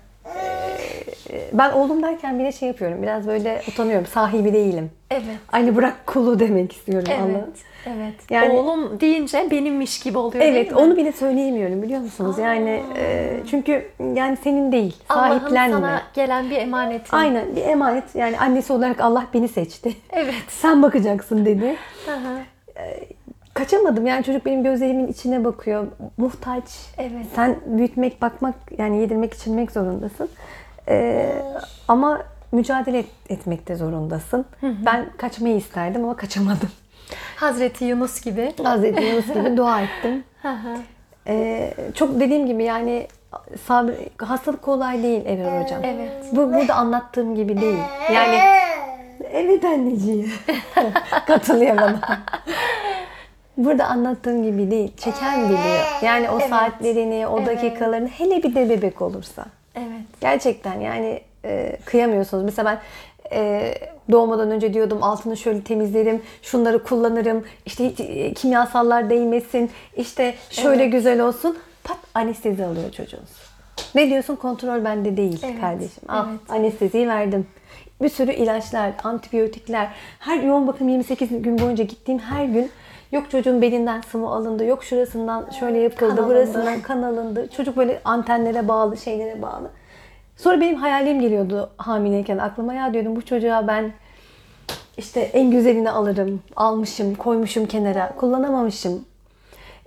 e, 1.30 1.50
ben 1.52 1.72
oğlum 1.72 2.02
derken 2.02 2.38
bile 2.38 2.52
şey 2.52 2.68
yapıyorum. 2.68 3.02
Biraz 3.02 3.26
böyle 3.26 3.62
utanıyorum. 3.68 4.06
Sahibi 4.06 4.52
değilim. 4.52 4.90
Evet. 5.10 5.38
Aynı 5.52 5.76
bırak 5.76 6.06
kulu 6.06 6.38
demek 6.38 6.72
istiyorum 6.72 7.08
Evet. 7.10 7.20
Allah'ım. 7.20 7.50
Evet. 7.86 8.14
Yani- 8.30 8.52
Oğlum 8.52 9.00
deyince 9.00 9.48
benimmiş 9.50 10.00
gibi 10.00 10.18
oluyor 10.18 10.44
değil 10.44 10.54
Evet, 10.56 10.70
mi? 10.70 10.76
onu 10.76 10.96
bile 10.96 11.12
söyleyemiyorum 11.12 11.82
biliyor 11.82 12.00
musunuz? 12.00 12.38
Yani 12.38 12.82
e, 12.96 13.36
çünkü 13.50 13.86
yani 14.14 14.36
senin 14.44 14.72
değil. 14.72 14.96
Allah'ın 15.08 15.38
Sahiplenme. 15.38 15.72
sana 15.76 16.02
gelen 16.14 16.50
bir 16.50 16.56
emanetin. 16.56 17.16
Aynen 17.16 17.56
bir 17.56 17.62
emanet. 17.62 18.14
Yani 18.14 18.38
annesi 18.38 18.72
olarak 18.72 19.00
Allah 19.00 19.26
beni 19.34 19.48
seçti. 19.48 19.92
Evet. 20.10 20.34
Sen 20.48 20.82
bakacaksın 20.82 21.46
dedi. 21.46 21.76
Hı 22.06 22.12
hı. 22.14 22.38
Kaçamadım 23.54 24.06
yani 24.06 24.24
çocuk 24.24 24.46
benim 24.46 24.62
gözlerimin 24.64 25.06
içine 25.06 25.44
bakıyor. 25.44 25.86
Muhtaç. 26.16 26.64
Evet. 26.98 27.26
Sen 27.34 27.56
büyütmek, 27.66 28.22
bakmak 28.22 28.54
yani 28.78 29.00
yedirmek, 29.00 29.34
içirmek 29.34 29.70
zorundasın. 29.72 30.28
Ee, 30.88 31.32
ama 31.88 32.22
mücadele 32.52 32.98
et- 32.98 33.06
etmekte 33.28 33.74
zorundasın. 33.74 34.44
Ben 34.62 35.06
kaçmayı 35.16 35.56
isterdim 35.56 36.04
ama 36.04 36.16
kaçamadım. 36.16 36.68
Hazreti 37.36 37.84
Yunus 37.84 38.20
gibi. 38.20 38.52
Hazreti 38.62 39.02
Yunus 39.04 39.26
gibi 39.26 39.56
dua 39.56 39.80
ettim. 39.80 40.24
Ee, 41.26 41.74
çok 41.94 42.20
dediğim 42.20 42.46
gibi 42.46 42.64
yani 42.64 43.06
sabır, 43.66 43.94
hastalık 44.18 44.62
kolay 44.62 45.02
değil 45.02 45.26
Evren 45.26 45.62
Hocam. 45.62 45.84
Evet. 45.84 46.12
Bu 46.32 46.52
burada 46.52 46.74
anlattığım 46.74 47.34
gibi 47.34 47.60
değil. 47.60 47.78
Yani 48.12 48.38
evet 49.32 49.64
anneciğim. 49.64 50.32
Katılıyor 51.26 51.76
bana. 51.76 52.00
Burada 53.56 53.86
anlattığım 53.86 54.42
gibi 54.42 54.70
değil. 54.70 54.96
Çeken 54.96 55.44
biliyor. 55.44 56.00
Yani 56.02 56.30
o 56.30 56.38
Evet. 56.40 56.50
saatlerini, 56.50 57.26
o 57.26 57.38
Evet. 57.38 57.46
dakikalarını 57.48 58.08
hele 58.08 58.42
bir 58.42 58.54
de 58.54 58.70
bebek 58.70 59.02
olursa. 59.02 59.44
Evet. 59.74 59.86
Gerçekten 60.20 60.80
yani 60.80 61.20
e, 61.44 61.76
kıyamıyorsunuz. 61.84 62.44
Mesela 62.44 62.70
ben 62.70 62.78
e, 63.36 63.74
doğmadan 64.10 64.50
önce 64.50 64.74
diyordum 64.74 65.02
altını 65.02 65.36
şöyle 65.36 65.62
temizlerim, 65.62 66.22
şunları 66.42 66.82
kullanırım, 66.82 67.44
işte 67.66 67.90
hiç, 67.90 68.00
e, 68.00 68.34
kimyasallar 68.34 69.10
değmesin, 69.10 69.70
işte 69.96 70.34
şöyle 70.50 70.82
Evet. 70.82 70.92
güzel 70.92 71.20
olsun. 71.20 71.56
Pat 71.84 71.98
anestezi 72.14 72.64
alıyor 72.64 72.90
çocuğunuz. 72.92 73.30
Ne 73.94 74.10
diyorsun? 74.10 74.36
Kontrol 74.36 74.84
bende 74.84 75.16
değil 75.16 75.40
Evet, 75.44 75.60
kardeşim. 75.60 76.02
Ah, 76.08 76.26
evet. 76.30 76.40
anesteziyi 76.50 77.08
verdim. 77.08 77.46
Bir 78.02 78.08
sürü 78.08 78.32
ilaçlar, 78.32 78.92
antibiyotikler. 79.04 79.88
Her 80.18 80.42
yoğun 80.42 80.66
bakım 80.66 80.88
28 80.88 81.28
gün 81.42 81.58
boyunca 81.58 81.84
gittiğim 81.84 82.20
her 82.20 82.44
gün 82.44 82.70
yok 83.12 83.30
çocuğun 83.30 83.62
belinden 83.62 84.00
sıvı 84.00 84.26
alındı, 84.26 84.64
yok 84.64 84.84
şurasından 84.84 85.50
şöyle 85.60 85.78
yapıldı, 85.78 86.16
Kan 86.16 86.28
burasından 86.28 86.80
kan 86.80 87.02
alındı. 87.02 87.48
Çocuk 87.56 87.76
böyle 87.76 88.00
antenlere 88.04 88.68
bağlı, 88.68 88.96
şeylere 88.96 89.42
bağlı. 89.42 89.70
Sonra 90.36 90.60
benim 90.60 90.76
hayalim 90.76 91.20
geliyordu 91.20 91.70
hamileyken 91.76 92.38
aklıma 92.38 92.74
ya 92.74 92.94
diyordum 92.94 93.16
bu 93.16 93.22
çocuğa 93.22 93.66
ben 93.66 93.92
işte 94.96 95.20
en 95.20 95.50
güzelini 95.50 95.90
alırım, 95.90 96.42
almışım, 96.56 97.14
koymuşum 97.14 97.66
kenara, 97.66 98.16
kullanamamışım. 98.16 99.04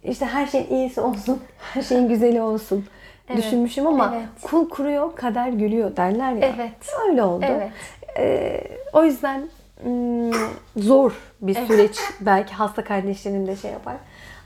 İşte 0.03 0.25
her 0.25 0.47
şeyin 0.47 0.69
iyisi 0.69 1.01
olsun, 1.01 1.39
her 1.73 1.81
şeyin 1.81 2.08
güzeli 2.08 2.41
olsun 2.41 2.86
Evet, 3.29 3.38
düşünmüşüm 3.38 3.88
ama 3.88 4.13
evet. 4.15 4.27
kul 4.41 4.69
kuruyor, 4.69 5.15
kader 5.15 5.49
gülüyor 5.49 5.97
derler 5.97 6.31
ya. 6.31 6.53
Evet. 6.55 6.93
Öyle 7.08 7.23
oldu. 7.23 7.45
Evet. 7.49 7.71
Ee, 8.17 8.62
o 8.93 9.03
yüzden 9.03 9.49
hmm, 9.84 10.31
zor 10.77 11.12
bir 11.41 11.55
Evet. 11.55 11.67
süreç 11.67 11.99
belki 12.21 12.53
hasta 12.53 12.84
kardeşlerim 12.84 13.47
de 13.47 13.55
şey 13.55 13.71
yapar. 13.71 13.95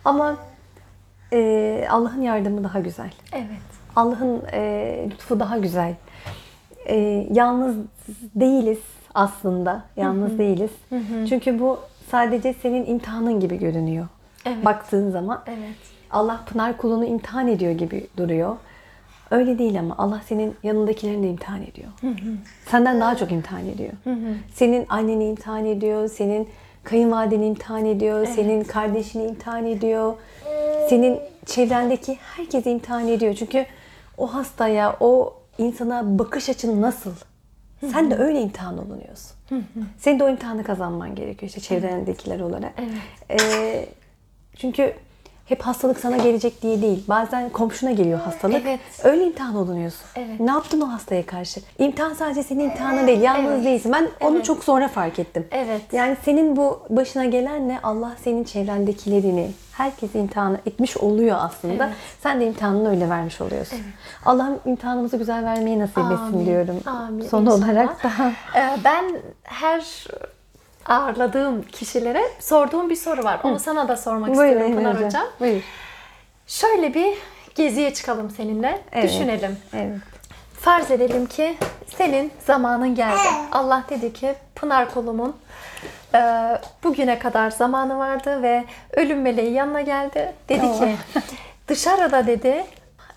Ama 0.05 0.37
e, 1.33 1.87
Allah'ın 1.89 2.21
yardımı 2.21 2.63
daha 2.63 2.79
güzel. 2.79 3.11
Evet. 3.33 3.78
Allah'ın 3.95 4.41
e, 4.53 5.05
lütfu 5.11 5.39
daha 5.39 5.57
güzel. 5.57 5.95
E, 6.85 7.27
yalnız 7.31 7.75
değiliz 8.35 8.79
aslında. 9.13 9.83
Yalnız 9.97 10.37
değiliz. 10.37 10.71
Çünkü 11.29 11.59
bu 11.59 11.79
sadece 12.11 12.53
senin 12.53 12.85
imtihanın 12.85 13.39
gibi 13.39 13.59
görünüyor. 13.59 14.07
Evet. 14.45 14.65
Baktığın 14.65 15.11
zaman 15.11 15.43
Evet. 15.47 15.75
Allah 16.11 16.39
Pınar 16.45 16.77
kulunu 16.77 17.05
imtihan 17.05 17.47
ediyor 17.47 17.71
gibi 17.71 18.07
duruyor. 18.17 18.55
Öyle 19.31 19.59
değil 19.59 19.79
ama 19.79 19.95
Allah 19.97 20.21
senin 20.27 20.55
yanındakilerini 20.63 21.23
de 21.23 21.29
imtihan 21.29 21.61
ediyor. 21.61 21.87
Senden 22.65 23.01
daha 23.01 23.15
çok 23.17 23.31
imtihan 23.31 23.67
ediyor. 23.67 23.93
Senin 24.53 24.85
anneni 24.89 25.25
imtihan 25.29 25.65
ediyor, 25.65 26.07
senin 26.07 26.49
kayınvalideni 26.83 27.45
imtihan 27.47 27.85
ediyor, 27.85 28.25
senin 28.25 28.63
kardeşini 28.63 29.23
imtihan 29.25 29.65
ediyor. 29.65 30.13
Senin 30.89 31.19
çevrendeki 31.45 32.17
herkesi 32.21 32.71
imtihan 32.71 33.07
ediyor. 33.07 33.33
Çünkü 33.33 33.65
o 34.19 34.27
hastaya, 34.33 34.97
o 34.99 35.33
insana 35.57 36.19
bakış 36.19 36.49
açın 36.49 36.81
nasıl? 36.81 37.11
Sen 37.91 38.11
de 38.11 38.15
öyle 38.15 38.41
imtihan 38.41 38.77
olunuyorsun. 38.77 39.31
Senin 39.97 40.19
de 40.19 40.23
o 40.23 40.29
imtihanı 40.29 40.63
kazanman 40.63 41.15
gerekiyor 41.15 41.47
işte 41.49 41.61
çevrendekiler 41.61 42.39
olarak. 42.39 42.73
Ee, 43.31 43.85
çünkü 44.55 44.93
hep 45.49 45.61
hastalık 45.61 45.99
sana 45.99 46.17
gelecek 46.17 46.61
diye 46.61 46.81
değil. 46.81 47.03
Bazen 47.07 47.49
komşuna 47.49 47.91
geliyor 47.91 48.19
hastalık. 48.19 48.61
Evet. 48.65 48.79
Öyle 49.03 49.23
imtihan 49.25 49.55
olunuyorsun. 49.55 50.01
Evet. 50.15 50.39
Ne 50.39 50.51
yaptın 50.51 50.81
o 50.81 50.91
hastaya 50.91 51.25
karşı? 51.25 51.59
İmtihan 51.79 52.13
sadece 52.13 52.43
senin 52.43 52.63
imtihanın 52.63 53.07
değil. 53.07 53.21
Yalnız 53.21 53.51
Evet. 53.51 53.65
değilsin. 53.65 53.91
Ben 53.93 54.07
onu 54.21 54.35
Evet. 54.35 54.45
çok 54.45 54.63
sonra 54.63 54.87
fark 54.87 55.19
ettim. 55.19 55.47
Evet. 55.51 55.81
Yani 55.91 56.17
senin 56.25 56.55
bu 56.55 56.79
başına 56.89 57.25
gelenle 57.25 57.79
Allah 57.83 58.11
senin 58.23 58.43
çevrendekilerini, 58.43 59.51
herkesi 59.71 60.19
imtihan 60.19 60.57
etmiş 60.65 60.97
oluyor 60.97 61.37
aslında. 61.39 61.85
Evet. 61.85 61.95
Sen 62.23 62.41
de 62.41 62.45
imtihanını 62.47 62.89
öyle 62.89 63.09
vermiş 63.09 63.41
oluyorsun. 63.41 63.79
Allah'ım 64.25 64.59
imtihanımızı 64.65 65.17
güzel 65.17 65.45
vermeyi 65.45 65.79
nasip 65.79 65.97
etsin 65.97 66.15
Amin. 66.33 66.45
diyorum. 66.45 66.79
Amin. 66.85 67.27
Son 67.27 67.41
İnşallah. 67.45 67.69
olarak 67.69 68.03
daha 68.03 68.27
Ee, 68.55 68.77
ben 68.83 69.05
her 69.43 70.05
ağırladığım 70.89 71.61
kişilere 71.63 72.23
sorduğum 72.39 72.89
bir 72.89 72.95
soru 72.95 73.23
var. 73.23 73.39
Onu 73.43 73.59
sana 73.59 73.87
da 73.87 73.97
sormak 73.97 74.29
istiyorum 74.29 74.61
Emine 74.61 74.75
Pınar 74.75 74.95
Hocam. 74.95 75.07
Hocam. 75.07 75.27
Buyur. 75.39 75.61
Şöyle 76.47 76.93
bir 76.93 77.13
geziye 77.55 77.93
çıkalım 77.93 78.29
seninle. 78.29 78.81
Evet. 78.91 79.09
Düşünelim. 79.09 79.57
Evet. 79.73 79.95
Farz 80.61 80.91
edelim 80.91 81.25
ki 81.25 81.57
senin 81.97 82.31
zamanın 82.47 82.95
geldi. 82.95 83.17
Allah 83.51 83.83
dedi 83.89 84.13
ki 84.13 84.35
Pınar 84.55 84.93
kolumun 84.93 85.35
e, 86.15 86.19
bugüne 86.83 87.19
kadar 87.19 87.51
zamanı 87.51 87.97
vardı 87.97 88.41
ve 88.43 88.65
ölüm 88.93 89.21
meleği 89.21 89.53
yanına 89.53 89.81
geldi. 89.81 90.33
Dedi 90.49 90.65
Oh. 90.65 90.79
ki 90.79 90.95
dışarıda 91.67 92.27
dedi 92.27 92.65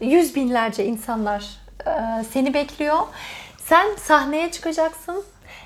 yüz 0.01 0.35
binlerce 0.37 0.85
insanlar 0.85 1.45
e, 1.87 2.25
seni 2.33 2.55
bekliyor. 2.55 2.99
Sen 3.65 3.87
sahneye 3.97 4.51
çıkacaksın. 4.51 5.25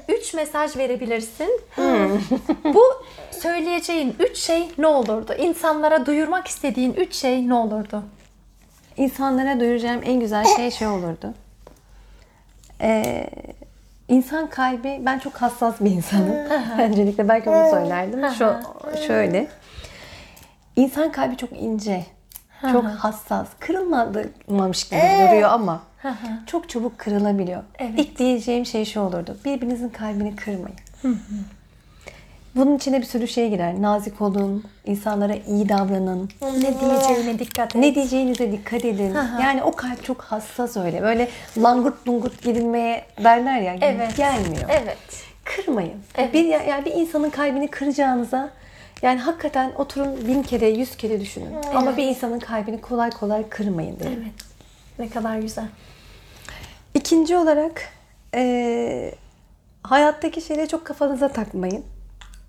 Üç 0.09 0.35
mesaj 0.35 0.77
verebilirsin. 0.77 1.61
Bu 2.65 2.83
söyleyeceğin 3.31 4.17
üç 4.19 4.37
şey 4.37 4.69
ne 4.79 4.87
olurdu? 4.87 5.35
İnsanlara 5.39 6.07
duyurmak 6.07 6.47
istediğin 6.47 6.93
üç 6.93 7.15
şey 7.15 7.49
ne 7.49 7.55
olurdu? 7.55 8.03
İnsanlara 8.97 9.61
duyuracağım 9.61 10.01
en 10.05 10.21
güzel 10.21 10.45
şey 10.57 10.71
şey 10.71 10.89
olurdu. 10.89 11.35
Ee, 12.81 13.27
insan 14.09 14.51
kalbi, 14.51 15.01
ben 15.07 15.19
çok 15.19 15.35
hassas 15.37 15.81
bir 15.81 15.91
insanım. 15.91 16.31
Öncelikle 16.79 17.29
belki 17.29 17.51
onu 17.51 17.71
söylerdim. 17.71 18.31
Şu, 18.31 18.55
şöyle. 19.07 19.47
İnsan 20.77 21.13
kalbi 21.13 21.37
çok 21.37 21.53
ince. 21.53 22.05
Çok 22.73 22.85
hassas. 22.85 23.49
Kırılmamış 23.59 24.85
gibi 24.89 25.01
duruyor 25.01 25.51
ama 25.51 25.83
çok 26.47 26.69
çabuk 26.69 26.99
kırılabiliyor. 26.99 27.63
Evet. 27.79 27.93
İlk 27.97 28.19
diyeceğim 28.19 28.67
şey 28.67 28.85
şu 28.85 29.01
olurdu. 29.01 29.37
Birbirinizin 29.45 29.89
kalbini 29.89 30.37
kırmayın. 30.37 30.79
Bunun 32.57 32.77
içine 32.77 33.01
bir 33.01 33.07
sürü 33.07 33.29
şey 33.29 33.51
girer. 33.51 33.83
Nazik 33.83 34.21
olun, 34.21 34.65
insanlara 34.87 35.35
iyi 35.35 35.69
davranın. 35.69 36.31
Ne 36.43 36.81
diyeceğine 36.81 37.39
dikkat 37.39 37.77
et. 37.77 37.83
Ne 37.83 37.95
diyeceğinize 37.95 38.53
dikkat 38.53 38.85
edin. 38.85 39.17
Yani 39.43 39.63
o 39.63 39.73
kalp 39.73 40.05
çok 40.05 40.21
hassas 40.23 40.77
öyle. 40.77 41.03
Böyle 41.03 41.29
langırt 41.59 42.09
lungurt 42.09 42.43
girilmeye 42.43 43.05
derler 43.25 43.61
ya. 43.61 43.77
Evet. 43.81 44.17
Gelmiyor. 44.17 44.69
Evet. 44.69 44.99
Kırmayın. 45.45 45.99
Evet. 46.15 46.35
Bir, 46.35 46.45
yani 46.45 46.85
bir 46.85 46.93
insanın 46.93 47.31
kalbini 47.31 47.69
kıracağınıza 47.69 48.51
yani 49.03 49.21
hakikaten 49.21 49.73
oturun 49.79 50.29
bin 50.29 50.43
kere, 50.43 50.69
yüz 50.69 50.97
kere 50.97 51.21
düşünün. 51.21 51.55
Ama 51.75 51.97
bir 51.97 52.03
insanın 52.07 52.39
kalbini 52.39 52.81
kolay 52.81 53.11
kolay 53.11 53.49
kırmayın 53.49 54.01
derim. 54.01 54.21
Evet. 54.23 54.35
Ne 54.99 55.09
kadar 55.09 55.39
güzel. 55.39 55.65
İkinci 56.95 57.37
olarak 57.37 57.83
eee, 58.35 59.15
hayattaki 59.83 60.41
şeyleri 60.41 60.69
çok 60.69 60.85
kafanıza 60.85 61.29
takmayın. 61.29 61.85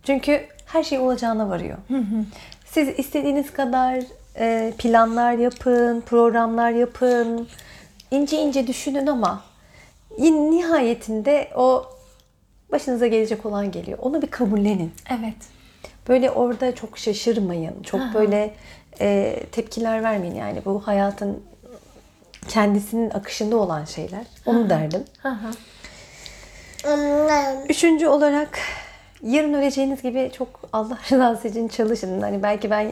Çünkü 0.04 0.46
her 0.66 0.84
şey 0.84 1.00
olacağına 1.00 1.50
varıyor. 1.50 1.78
Siz 2.66 3.00
istediğiniz 3.00 3.54
kadar 3.54 4.04
eee, 4.40 4.74
planlar 4.78 5.34
yapın, 5.34 6.02
programlar 6.02 6.72
yapın, 6.72 7.48
ince 8.12 8.38
ince 8.42 8.68
düşünün 8.68 9.08
ama 9.08 9.42
in- 10.18 10.52
nihayetinde 10.52 11.50
o 11.56 11.86
başınıza 12.72 13.08
gelecek 13.08 13.46
olan 13.46 13.72
geliyor. 13.72 13.98
Onu 14.02 14.22
bir 14.22 14.28
kabullenin. 14.28 14.94
Evet. 15.10 15.36
Böyle 16.10 16.32
orada 16.32 16.76
çok 16.76 16.98
şaşırmayın. 16.98 17.84
Çok 17.84 18.02
böyle 18.14 18.54
eee, 19.00 19.44
tepkiler 19.52 20.04
vermeyin. 20.04 20.36
Yani 20.36 20.62
bu 20.66 20.88
hayatın 20.88 21.44
kendisinin 22.48 23.10
akışında 23.10 23.58
olan 23.58 23.86
şeyler. 23.86 24.22
Onu 24.46 24.70
derdim. 24.70 25.04
Hı 25.22 25.30
hı. 25.30 25.52
Üçüncü 27.70 28.08
olarak 28.08 28.60
yarın 29.24 29.54
öleceğiniz 29.54 30.02
gibi 30.02 30.32
çok 30.38 30.48
Allah 30.74 30.98
rızası 31.12 31.48
için 31.48 31.68
çalışın. 31.68 32.22
Hani 32.22 32.44
belki 32.44 32.70
ben 32.70 32.92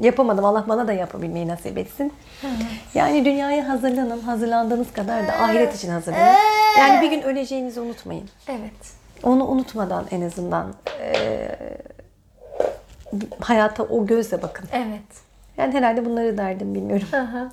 yapamadım. 0.00 0.44
Allah 0.44 0.64
bana 0.68 0.88
da 0.88 0.92
yapabilmeyi 0.92 1.48
nasip 1.48 1.78
etsin. 1.78 2.12
Yani 2.94 3.24
dünyaya 3.24 3.68
hazırlanın. 3.68 4.20
Hazırlandığınız 4.20 4.92
kadar 4.92 5.28
da 5.28 5.32
ahiret 5.32 5.76
için 5.76 5.90
hazırlanın. 5.90 6.34
Yani 6.78 7.02
bir 7.02 7.10
gün 7.10 7.22
öleceğinizi 7.22 7.80
unutmayın. 7.80 8.28
Evet. 8.48 8.92
Onu 9.22 9.46
unutmadan 9.46 10.04
en 10.10 10.20
azından 10.22 10.74
eee, 11.00 11.58
hayata 13.40 13.82
o 13.82 14.06
gözle 14.06 14.42
bakın. 14.42 14.68
Evet. 14.72 15.24
Yani 15.56 15.74
herhalde 15.74 16.04
bunları 16.04 16.38
derdim 16.38 16.74
bilmiyorum. 16.74 17.06
Hı. 17.10 17.48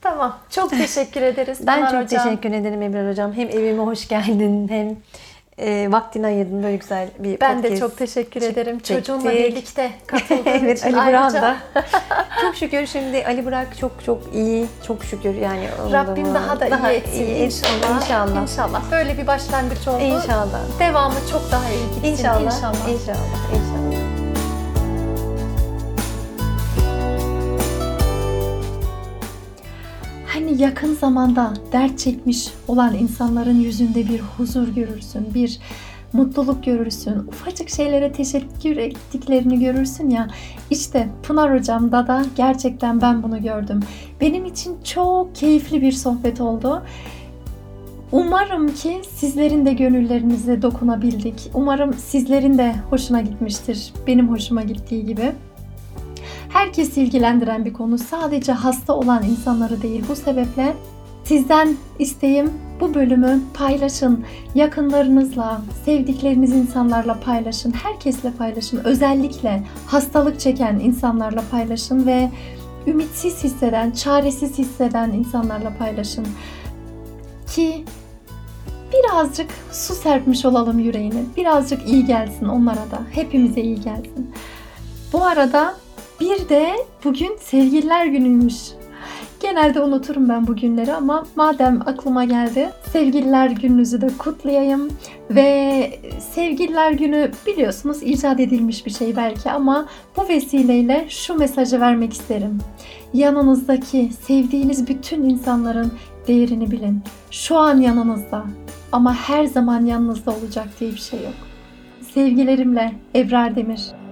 tamam. 0.00 0.38
Çok 0.50 0.70
teşekkür 0.70 1.22
ederiz. 1.22 1.58
Ben 1.66 1.76
Pınar 1.76 1.90
çok 1.90 2.02
Hocam. 2.02 2.24
teşekkür 2.24 2.52
ederim 2.52 2.82
Ebrar 2.82 3.10
Hocam. 3.10 3.32
Hem 3.32 3.48
evime 3.48 3.82
hoş 3.82 4.08
geldin 4.08 4.68
hem 4.68 4.96
e, 5.58 5.92
vaktini 5.92 6.26
ayırdın 6.26 6.62
böyle 6.62 6.76
güzel 6.76 7.08
bir 7.18 7.40
Ben 7.40 7.56
de 7.58 7.62
podcast 7.62 7.80
çok 7.80 7.98
teşekkür 7.98 8.40
çek- 8.40 8.50
ederim. 8.52 8.78
Çocuğumla 8.78 9.30
birlikte 9.30 9.90
katıldığım 10.06 10.42
evet 10.46 10.78
için 10.78 10.92
Ali 10.92 11.08
Burak 11.08 11.32
da. 11.32 11.56
çok 12.42 12.56
şükür 12.56 12.86
şimdi 12.86 13.24
Ali 13.26 13.46
Burak 13.46 13.78
çok 13.78 14.04
çok 14.04 14.22
iyi. 14.34 14.66
Çok 14.86 15.04
şükür 15.04 15.34
yani. 15.34 15.68
Rabbim 15.92 16.34
daha 16.34 16.60
da 16.60 16.66
iyi 16.66 16.96
etsin 16.96 17.26
inşallah. 17.26 18.02
İnşallah. 18.02 18.42
İnşallah. 18.42 18.82
Böyle 18.90 19.18
bir 19.18 19.26
başlangıç 19.26 19.88
oldu. 19.88 20.02
İnşallah. 20.02 20.60
Devamı 20.80 21.16
çok 21.32 21.52
daha 21.52 21.70
iyi 21.70 21.84
gitsin. 21.94 22.04
İnşallah. 22.04 22.40
İnşallah. 22.40 22.88
İnşallah. 22.88 22.94
İnşallah. 23.54 23.65
Yakın 30.58 30.94
zamanda 30.94 31.54
dert 31.72 31.98
çekmiş 31.98 32.48
olan 32.68 32.94
insanların 32.94 33.60
yüzünde 33.60 34.08
bir 34.08 34.20
huzur 34.20 34.68
görürsün, 34.68 35.34
bir 35.34 35.58
mutluluk 36.12 36.64
görürsün. 36.64 37.18
Ufacık 37.28 37.70
şeylere 37.70 38.12
teşekkür 38.12 38.76
ettiklerini 38.76 39.60
görürsün 39.60 40.10
ya. 40.10 40.28
İşte 40.70 41.08
Pınar 41.22 41.58
hocamda 41.58 42.06
da 42.06 42.24
gerçekten 42.36 43.00
ben 43.00 43.22
bunu 43.22 43.42
gördüm. 43.42 43.80
Benim 44.20 44.44
için 44.44 44.76
çok 44.84 45.34
keyifli 45.34 45.82
bir 45.82 45.92
sohbet 45.92 46.40
oldu. 46.40 46.82
Umarım 48.12 48.74
ki 48.74 49.02
sizlerin 49.10 49.66
de 49.66 49.72
gönüllerinize 49.72 50.62
dokunabildik. 50.62 51.50
Umarım 51.54 51.94
sizlerin 51.94 52.58
de 52.58 52.74
hoşuna 52.90 53.20
gitmiştir. 53.20 53.92
Benim 54.06 54.28
hoşuma 54.28 54.62
gittiği 54.62 55.06
gibi. 55.06 55.32
Herkes 56.48 56.96
ilgilendiren 56.96 57.64
bir 57.64 57.72
konu. 57.72 57.98
Sadece 57.98 58.52
hasta 58.52 58.92
olan 58.92 59.22
insanları 59.22 59.82
değil. 59.82 60.04
Bu 60.08 60.16
sebeple 60.16 60.74
sizden 61.24 61.76
isteğim 61.98 62.52
bu 62.80 62.94
bölümü 62.94 63.40
paylaşın. 63.54 64.24
Yakınlarınızla, 64.54 65.60
sevdikleriniz 65.84 66.52
insanlarla 66.52 67.20
paylaşın. 67.20 67.72
Herkesle 67.72 68.30
paylaşın. 68.30 68.80
Özellikle 68.84 69.62
hastalık 69.86 70.40
çeken 70.40 70.78
insanlarla 70.78 71.42
paylaşın 71.50 72.06
ve 72.06 72.30
ümitsiz 72.86 73.44
hisseden, 73.44 73.90
çaresiz 73.90 74.58
hisseden 74.58 75.12
insanlarla 75.12 75.76
paylaşın. 75.78 76.26
Ki 77.54 77.84
birazcık 78.92 79.50
su 79.72 79.94
serpmiş 79.94 80.44
olalım 80.44 80.78
yüreğine. 80.78 81.22
Birazcık 81.36 81.88
iyi 81.88 82.06
gelsin 82.06 82.46
onlara 82.46 82.90
da. 82.90 83.00
Hepimize 83.12 83.60
iyi 83.60 83.80
gelsin. 83.80 84.30
Bu 85.12 85.24
arada 85.24 85.74
bir 86.20 86.48
de 86.48 86.72
bugün 87.04 87.36
sevgililer 87.40 88.06
günüymüş. 88.06 88.54
Genelde 89.40 89.80
unuturum 89.80 90.28
ben 90.28 90.46
bu 90.46 90.56
günleri 90.56 90.94
ama 90.94 91.26
madem 91.36 91.82
aklıma 91.86 92.24
geldi 92.24 92.70
sevgililer 92.92 93.50
gününüzü 93.50 94.00
de 94.00 94.08
kutlayayım 94.18 94.88
ve 95.30 95.90
sevgililer 96.34 96.92
günü 96.92 97.30
biliyorsunuz 97.46 98.02
icat 98.02 98.40
edilmiş 98.40 98.86
bir 98.86 98.90
şey 98.90 99.16
belki 99.16 99.50
ama 99.50 99.86
bu 100.16 100.28
vesileyle 100.28 101.06
şu 101.08 101.34
mesajı 101.34 101.80
vermek 101.80 102.12
isterim. 102.12 102.58
Yanınızdaki 103.14 104.10
sevdiğiniz 104.26 104.88
bütün 104.88 105.22
insanların 105.22 105.92
değerini 106.28 106.70
bilin. 106.70 107.02
Şu 107.30 107.56
an 107.56 107.80
yanınızda 107.80 108.44
ama 108.92 109.14
her 109.14 109.44
zaman 109.44 109.84
yanınızda 109.84 110.30
olacak 110.30 110.68
diye 110.80 110.90
bir 110.90 110.98
şey 110.98 111.20
yok. 111.20 111.34
Sevgilerimle 112.14 112.92
Ebrar 113.14 113.56
Demir. 113.56 114.05